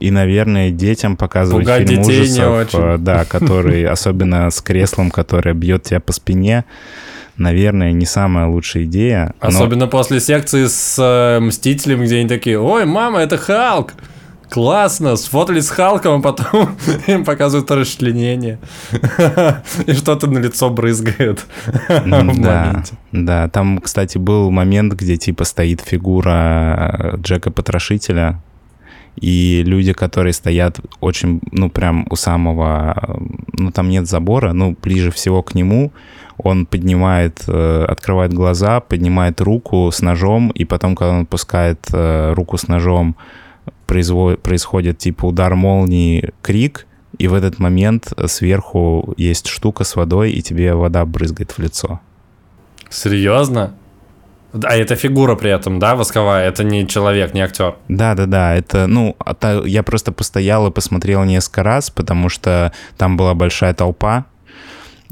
и, 0.00 0.10
наверное, 0.10 0.70
детям 0.70 1.16
показывать 1.16 1.64
Пугать 1.64 1.88
фильм 1.88 2.02
ужасов, 2.02 2.74
э, 2.74 2.96
да, 2.98 3.24
который, 3.28 3.86
особенно 3.86 4.50
с 4.50 4.60
креслом, 4.60 5.10
которое 5.10 5.54
бьет 5.54 5.84
тебя 5.84 6.00
по 6.00 6.12
спине, 6.12 6.64
наверное, 7.36 7.92
не 7.92 8.06
самая 8.06 8.46
лучшая 8.46 8.84
идея. 8.84 9.34
Особенно 9.40 9.86
но... 9.86 9.90
после 9.90 10.20
секции 10.20 10.66
с 10.66 10.96
э, 10.98 11.40
Мстителем, 11.40 12.02
где 12.02 12.18
они 12.18 12.28
такие, 12.28 12.58
ой, 12.58 12.84
мама, 12.84 13.20
это 13.20 13.36
Халк! 13.36 13.94
Классно, 14.52 15.16
сфотались 15.16 15.68
с 15.68 15.70
Халком, 15.70 16.20
а 16.20 16.22
потом 16.22 16.76
им 17.06 17.24
показывают 17.24 17.70
расчленение. 17.70 18.58
И 19.86 19.94
что-то 19.94 20.26
на 20.26 20.38
лицо 20.38 20.68
брызгает 20.68 21.46
да, 21.88 22.84
Да, 23.12 23.48
там, 23.48 23.78
кстати, 23.78 24.18
был 24.18 24.50
момент, 24.50 24.92
где 24.92 25.16
типа 25.16 25.44
стоит 25.44 25.80
фигура 25.80 27.14
Джека 27.16 27.50
Потрошителя, 27.50 28.42
и 29.16 29.62
люди, 29.64 29.92
которые 29.92 30.32
стоят 30.32 30.80
очень, 31.00 31.40
ну, 31.52 31.70
прям 31.70 32.06
у 32.10 32.16
самого, 32.16 33.18
ну, 33.52 33.70
там 33.70 33.88
нет 33.88 34.08
забора, 34.08 34.52
ну, 34.52 34.76
ближе 34.82 35.10
всего 35.10 35.42
к 35.42 35.54
нему, 35.54 35.92
он 36.38 36.66
поднимает, 36.66 37.44
э, 37.46 37.84
открывает 37.88 38.32
глаза, 38.32 38.80
поднимает 38.80 39.40
руку 39.40 39.90
с 39.92 40.00
ножом, 40.02 40.50
и 40.50 40.64
потом, 40.64 40.96
когда 40.96 41.14
он 41.14 41.26
пускает 41.26 41.86
э, 41.92 42.32
руку 42.32 42.56
с 42.56 42.68
ножом, 42.68 43.16
происходит 43.86 44.98
типа 44.98 45.26
удар 45.26 45.54
молнии, 45.54 46.30
крик, 46.40 46.86
и 47.18 47.28
в 47.28 47.34
этот 47.34 47.58
момент 47.58 48.12
сверху 48.26 49.12
есть 49.18 49.46
штука 49.46 49.84
с 49.84 49.96
водой, 49.96 50.32
и 50.32 50.40
тебе 50.40 50.74
вода 50.74 51.04
брызгает 51.04 51.52
в 51.52 51.58
лицо. 51.58 52.00
Серьезно? 52.88 53.74
А 54.52 54.76
это 54.76 54.96
фигура 54.96 55.34
при 55.34 55.50
этом, 55.50 55.78
да, 55.78 55.94
восковая? 55.94 56.48
Это 56.48 56.64
не 56.64 56.86
человек, 56.86 57.32
не 57.34 57.40
актер? 57.40 57.76
Да-да-да, 57.88 58.54
это, 58.54 58.86
ну, 58.86 59.16
это, 59.24 59.62
я 59.64 59.82
просто 59.82 60.12
постоял 60.12 60.66
и 60.66 60.70
посмотрел 60.70 61.24
несколько 61.24 61.62
раз, 61.62 61.90
потому 61.90 62.28
что 62.28 62.72
там 62.98 63.16
была 63.16 63.34
большая 63.34 63.72
толпа, 63.72 64.26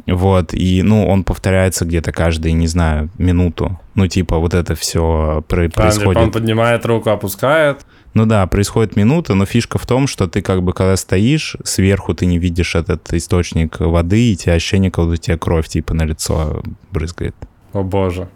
вот, 0.06 0.54
и, 0.54 0.82
ну, 0.82 1.06
он 1.06 1.24
повторяется 1.24 1.84
где-то 1.84 2.12
каждые, 2.12 2.52
не 2.52 2.66
знаю, 2.66 3.10
минуту. 3.18 3.78
Ну, 3.94 4.06
типа, 4.06 4.38
вот 4.38 4.54
это 4.54 4.74
все 4.74 5.44
про- 5.48 5.68
происходит. 5.68 6.22
Он 6.22 6.30
поднимает 6.30 6.84
руку, 6.86 7.10
опускает. 7.10 7.84
Ну 8.12 8.26
да, 8.26 8.46
происходит 8.46 8.96
минута, 8.96 9.34
но 9.34 9.46
фишка 9.46 9.78
в 9.78 9.86
том, 9.86 10.06
что 10.08 10.26
ты 10.26 10.42
как 10.42 10.62
бы 10.62 10.72
когда 10.72 10.96
стоишь, 10.96 11.56
сверху 11.62 12.12
ты 12.12 12.26
не 12.26 12.38
видишь 12.38 12.74
этот 12.74 13.12
источник 13.12 13.78
воды, 13.78 14.32
и 14.32 14.36
тебе 14.36 14.54
ощущение, 14.54 14.90
как 14.90 15.04
будто 15.04 15.14
у 15.14 15.16
тебя 15.16 15.38
кровь 15.38 15.68
типа 15.68 15.94
на 15.94 16.02
лицо 16.02 16.60
брызгает. 16.90 17.36
О 17.72 17.82
боже. 17.84 18.28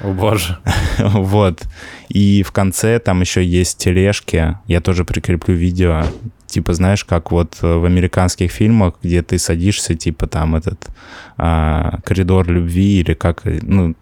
О 0.00 0.12
боже. 0.12 0.58
вот. 0.98 1.62
И 2.08 2.42
в 2.42 2.52
конце 2.52 2.98
там 2.98 3.20
еще 3.20 3.44
есть 3.44 3.78
тележки. 3.78 4.56
Я 4.66 4.80
тоже 4.80 5.04
прикреплю 5.04 5.54
видео. 5.54 6.04
Типа, 6.46 6.74
знаешь, 6.74 7.04
как 7.04 7.30
вот 7.30 7.58
в 7.60 7.84
американских 7.84 8.50
фильмах, 8.50 8.94
где 9.02 9.22
ты 9.22 9.38
садишься, 9.38 9.94
типа 9.94 10.26
там 10.26 10.56
этот 10.56 10.88
а, 11.36 11.98
коридор 12.04 12.48
любви 12.48 13.00
или 13.00 13.14
как, 13.14 13.42
ну, 13.44 13.94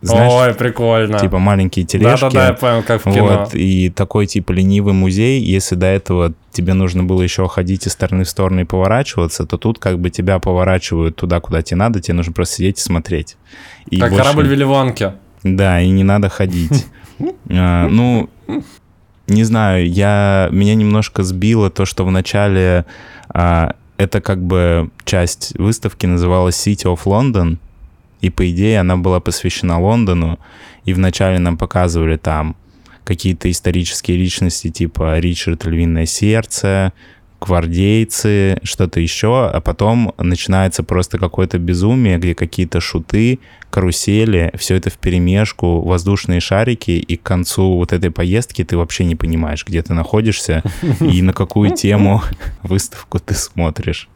знаешь, 0.00 0.32
Ой, 0.32 0.54
прикольно. 0.54 1.18
Типа 1.18 1.38
маленькие 1.38 1.84
тележки. 1.86 2.22
Да-да-да, 2.22 2.46
я 2.48 2.52
понял, 2.52 2.82
как 2.82 3.00
в 3.04 3.12
кино. 3.12 3.38
Вот, 3.38 3.54
и 3.54 3.90
такой 3.90 4.26
типа 4.26 4.52
ленивый 4.52 4.92
музей, 4.92 5.40
если 5.40 5.76
до 5.76 5.86
этого 5.86 6.34
тебе 6.52 6.74
нужно 6.74 7.04
было 7.04 7.22
еще 7.22 7.48
ходить 7.48 7.86
из 7.86 7.92
стороны 7.92 8.24
в 8.24 8.28
сторону 8.28 8.60
и 8.60 8.64
поворачиваться, 8.64 9.46
то 9.46 9.56
тут 9.56 9.78
как 9.78 9.98
бы 9.98 10.10
тебя 10.10 10.38
поворачивают 10.38 11.16
туда, 11.16 11.40
куда 11.40 11.62
тебе 11.62 11.78
надо, 11.78 12.00
тебе 12.00 12.14
нужно 12.14 12.32
просто 12.32 12.56
сидеть 12.56 12.78
и 12.78 12.82
смотреть. 12.82 13.36
И 13.88 13.98
как 13.98 14.10
больше... 14.10 14.24
корабль 14.24 14.46
Вилливанки. 14.46 15.12
Да, 15.44 15.80
и 15.80 15.90
не 15.90 16.02
надо 16.02 16.28
ходить. 16.28 16.86
А, 17.48 17.86
ну, 17.88 18.28
не 19.28 19.44
знаю, 19.44 19.88
я, 19.88 20.48
меня 20.50 20.74
немножко 20.74 21.22
сбило 21.22 21.70
то, 21.70 21.84
что 21.84 22.04
в 22.04 22.10
начале 22.10 22.86
а, 23.28 23.76
это 23.96 24.20
как 24.20 24.42
бы 24.42 24.90
часть 25.04 25.56
выставки 25.56 26.06
называлась 26.06 26.66
City 26.66 26.92
of 26.92 27.04
London, 27.04 27.58
и 28.20 28.30
по 28.30 28.50
идее 28.50 28.80
она 28.80 28.96
была 28.96 29.20
посвящена 29.20 29.80
Лондону, 29.80 30.40
и 30.84 30.92
вначале 30.92 31.38
нам 31.38 31.56
показывали 31.56 32.16
там 32.16 32.56
какие-то 33.04 33.50
исторические 33.50 34.16
личности 34.16 34.70
типа 34.70 35.18
Ричард 35.20 35.64
Львиное 35.64 36.06
Сердце, 36.06 36.92
гвардейцы, 37.44 38.58
что-то 38.62 39.00
еще, 39.00 39.50
а 39.52 39.60
потом 39.60 40.14
начинается 40.18 40.82
просто 40.82 41.18
какое-то 41.18 41.58
безумие, 41.58 42.18
где 42.18 42.34
какие-то 42.34 42.80
шуты, 42.80 43.38
карусели, 43.70 44.52
все 44.56 44.76
это 44.76 44.88
в 44.88 44.94
перемешку, 44.94 45.82
воздушные 45.82 46.40
шарики, 46.40 46.92
и 46.92 47.16
к 47.16 47.22
концу 47.22 47.76
вот 47.76 47.92
этой 47.92 48.10
поездки 48.10 48.64
ты 48.64 48.76
вообще 48.76 49.04
не 49.04 49.16
понимаешь, 49.16 49.64
где 49.66 49.82
ты 49.82 49.94
находишься 49.94 50.62
и 51.00 51.22
на 51.22 51.32
какую 51.32 51.74
тему 51.74 52.22
выставку 52.62 53.18
ты 53.18 53.34
смотришь. 53.34 54.08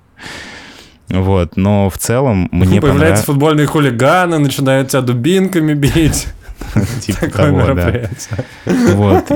Вот, 1.08 1.56
но 1.56 1.88
в 1.88 1.98
целом 1.98 2.48
мне 2.52 2.80
Появляются 2.80 3.24
понрав... 3.24 3.26
футбольные 3.26 3.66
хулиганы, 3.66 4.38
начинают 4.38 4.88
тебя 4.88 5.00
дубинками 5.00 5.74
бить. 5.74 6.28
Типа 7.00 7.28
того, 7.28 7.74
да. 7.74 8.10
Вот. 8.94 9.30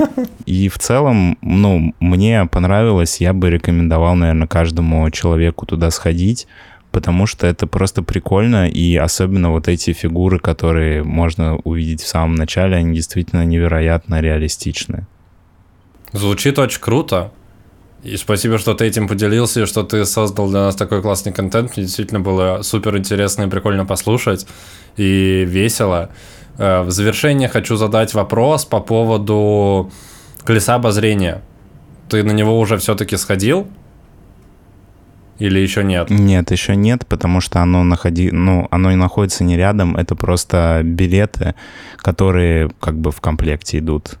И 0.45 0.69
в 0.69 0.77
целом, 0.77 1.37
ну, 1.41 1.93
мне 1.99 2.45
понравилось, 2.45 3.21
я 3.21 3.33
бы 3.33 3.49
рекомендовал, 3.49 4.15
наверное, 4.15 4.47
каждому 4.47 5.09
человеку 5.09 5.65
туда 5.65 5.91
сходить, 5.91 6.47
потому 6.91 7.25
что 7.25 7.47
это 7.47 7.65
просто 7.67 8.03
прикольно, 8.03 8.69
и 8.69 8.95
особенно 8.95 9.51
вот 9.51 9.67
эти 9.67 9.93
фигуры, 9.93 10.39
которые 10.39 11.03
можно 11.03 11.55
увидеть 11.63 12.01
в 12.01 12.07
самом 12.07 12.35
начале, 12.35 12.75
они 12.77 12.95
действительно 12.95 13.43
невероятно 13.45 14.21
реалистичны. 14.21 15.07
Звучит 16.11 16.59
очень 16.59 16.79
круто. 16.79 17.31
И 18.03 18.17
спасибо, 18.17 18.57
что 18.57 18.73
ты 18.73 18.85
этим 18.85 19.07
поделился, 19.07 19.61
и 19.61 19.65
что 19.65 19.83
ты 19.83 20.05
создал 20.05 20.49
для 20.49 20.59
нас 20.59 20.75
такой 20.75 21.01
классный 21.01 21.31
контент. 21.31 21.75
Мне 21.75 21.85
действительно 21.85 22.19
было 22.19 22.61
супер 22.61 22.97
интересно 22.97 23.43
и 23.43 23.47
прикольно 23.47 23.85
послушать, 23.85 24.45
и 24.97 25.45
весело. 25.47 26.09
Э, 26.57 26.81
в 26.81 26.91
завершение 26.91 27.47
хочу 27.47 27.77
задать 27.77 28.13
вопрос 28.13 28.65
по 28.65 28.81
поводу 28.81 29.89
колеса 30.43 30.75
обозрения. 30.75 31.41
Ты 32.09 32.23
на 32.23 32.31
него 32.31 32.59
уже 32.59 32.77
все-таки 32.77 33.15
сходил? 33.15 33.67
Или 35.39 35.59
еще 35.59 35.83
нет? 35.83 36.09
Нет, 36.09 36.51
еще 36.51 36.75
нет, 36.75 37.07
потому 37.07 37.41
что 37.41 37.61
оно, 37.61 37.83
находи... 37.83 38.31
ну, 38.31 38.67
оно 38.69 38.91
и 38.91 38.95
находится 38.95 39.45
не 39.45 39.57
рядом. 39.57 39.95
Это 39.95 40.15
просто 40.15 40.81
билеты, 40.83 41.55
которые 41.97 42.69
как 42.81 42.97
бы 42.99 43.11
в 43.11 43.21
комплекте 43.21 43.79
идут. 43.79 44.19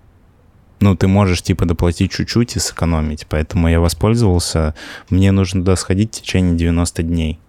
Ну, 0.83 0.97
ты 0.97 1.07
можешь 1.07 1.41
типа 1.41 1.63
доплатить 1.63 2.11
чуть-чуть 2.11 2.57
и 2.57 2.59
сэкономить. 2.59 3.25
Поэтому 3.29 3.69
я 3.69 3.79
воспользовался. 3.79 4.75
Мне 5.09 5.31
нужно 5.31 5.61
туда 5.61 5.77
сходить 5.77 6.13
в 6.13 6.21
течение 6.21 6.57
90 6.57 7.03
дней. 7.03 7.39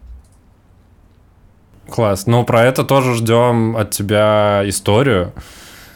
Класс. 1.89 2.29
Ну, 2.29 2.45
про 2.45 2.63
это 2.63 2.85
тоже 2.85 3.15
ждем 3.15 3.77
от 3.77 3.91
тебя 3.91 4.63
историю. 4.67 5.33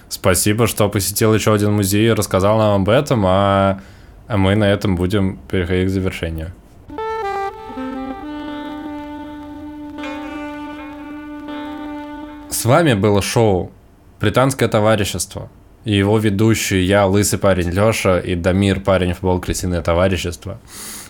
Спасибо, 0.09 0.67
что 0.67 0.89
посетил 0.89 1.33
еще 1.33 1.55
один 1.55 1.75
музей 1.75 2.09
и 2.09 2.13
рассказал 2.13 2.59
нам 2.59 2.83
об 2.83 2.89
этом, 2.89 3.23
а, 3.25 3.83
а 4.27 4.37
мы 4.37 4.57
на 4.57 4.65
этом 4.65 4.97
будем 4.97 5.39
переходить 5.49 5.87
к 5.87 5.91
завершению. 5.91 6.51
С 12.51 12.65
вами 12.65 12.95
было 12.95 13.23
шоу 13.23 13.71
«Британское 14.19 14.69
товарищество» 14.69 15.49
и 15.85 15.95
его 15.97 16.19
ведущий 16.19 16.83
я, 16.83 17.07
лысый 17.07 17.39
парень 17.39 17.71
Лёша 17.71 18.19
и 18.19 18.35
Дамир, 18.35 18.81
парень 18.81 19.13
футбол 19.15 19.41
«Крысиное 19.41 19.83
товарищество». 19.83 20.61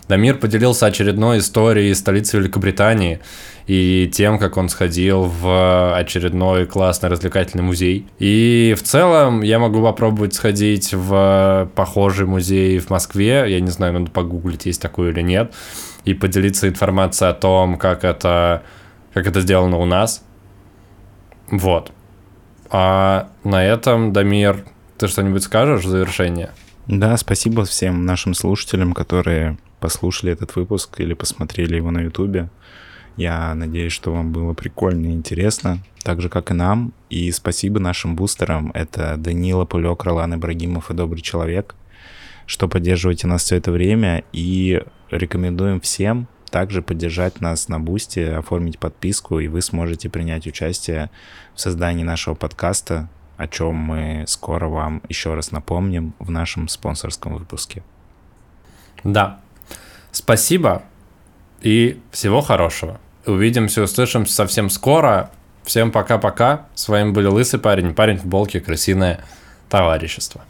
Дамир 0.09 0.37
поделился 0.37 0.87
очередной 0.87 1.37
историей 1.37 1.93
столицы 1.93 2.37
Великобритании 2.37 3.19
и 3.67 4.09
тем, 4.11 4.39
как 4.39 4.57
он 4.57 4.67
сходил 4.67 5.25
в 5.25 5.95
очередной 5.95 6.65
классный 6.65 7.09
развлекательный 7.09 7.63
музей. 7.63 8.07
И 8.17 8.75
в 8.75 8.81
целом 8.81 9.43
я 9.43 9.59
могу 9.59 9.83
попробовать 9.83 10.33
сходить 10.33 10.95
в 10.95 11.69
похожий 11.75 12.25
музей 12.25 12.79
в 12.79 12.89
Москве. 12.89 13.45
Я 13.47 13.59
не 13.59 13.69
знаю, 13.69 13.93
надо 13.93 14.09
погуглить, 14.09 14.65
есть 14.65 14.81
такой 14.81 15.11
или 15.11 15.21
нет. 15.21 15.53
И 16.05 16.15
поделиться 16.15 16.67
информацией 16.67 17.29
о 17.29 17.33
том, 17.33 17.77
как 17.77 18.03
это, 18.03 18.63
как 19.13 19.27
это 19.27 19.41
сделано 19.41 19.77
у 19.77 19.85
нас. 19.85 20.23
Вот. 21.51 21.91
А 22.69 23.29
на 23.43 23.63
этом, 23.63 24.13
Дамир, 24.13 24.65
ты 24.97 25.07
что-нибудь 25.07 25.43
скажешь 25.43 25.85
в 25.85 25.89
завершение? 25.89 26.51
Да, 26.87 27.17
спасибо 27.17 27.65
всем 27.65 28.05
нашим 28.05 28.33
слушателям, 28.33 28.93
которые 28.93 29.57
послушали 29.79 30.33
этот 30.33 30.55
выпуск 30.55 30.99
или 30.99 31.13
посмотрели 31.13 31.75
его 31.75 31.91
на 31.91 32.01
Ютубе. 32.01 32.49
Я 33.15 33.53
надеюсь, 33.53 33.91
что 33.91 34.13
вам 34.13 34.31
было 34.31 34.53
прикольно 34.53 35.07
и 35.07 35.11
интересно, 35.11 35.79
так 36.03 36.21
же, 36.21 36.29
как 36.29 36.51
и 36.51 36.53
нам. 36.53 36.93
И 37.09 37.31
спасибо 37.31 37.79
нашим 37.79 38.15
бустерам. 38.15 38.71
Это 38.73 39.17
Данила 39.17 39.65
Пулек, 39.65 40.03
Ролан 40.03 40.35
Ибрагимов 40.35 40.89
и 40.89 40.93
Добрый 40.93 41.21
Человек, 41.21 41.75
что 42.45 42.67
поддерживаете 42.67 43.27
нас 43.27 43.43
все 43.43 43.57
это 43.57 43.71
время. 43.71 44.23
И 44.31 44.81
рекомендуем 45.11 45.81
всем 45.81 46.27
также 46.49 46.81
поддержать 46.81 47.41
нас 47.41 47.67
на 47.67 47.79
Бусте, 47.79 48.35
оформить 48.35 48.79
подписку, 48.79 49.39
и 49.39 49.47
вы 49.47 49.61
сможете 49.61 50.09
принять 50.09 50.47
участие 50.47 51.09
в 51.55 51.61
создании 51.61 52.03
нашего 52.03 52.35
подкаста, 52.35 53.07
о 53.37 53.47
чем 53.47 53.75
мы 53.75 54.25
скоро 54.27 54.67
вам 54.67 55.01
еще 55.07 55.33
раз 55.33 55.51
напомним 55.51 56.13
в 56.19 56.29
нашем 56.31 56.67
спонсорском 56.67 57.35
выпуске. 57.35 57.83
Да. 59.03 59.39
Спасибо 60.11 60.83
и 61.61 61.99
всего 62.11 62.41
хорошего. 62.41 62.99
Увидимся, 63.25 63.83
услышимся 63.83 64.33
совсем 64.33 64.69
скоро. 64.69 65.31
Всем 65.63 65.91
пока-пока. 65.91 66.67
С 66.73 66.87
вами 66.87 67.11
были 67.11 67.27
Лысый 67.27 67.59
парень, 67.59 67.93
парень 67.93 68.17
в 68.17 68.21
футболке, 68.21 68.59
крысиное 68.59 69.23
товарищество. 69.69 70.43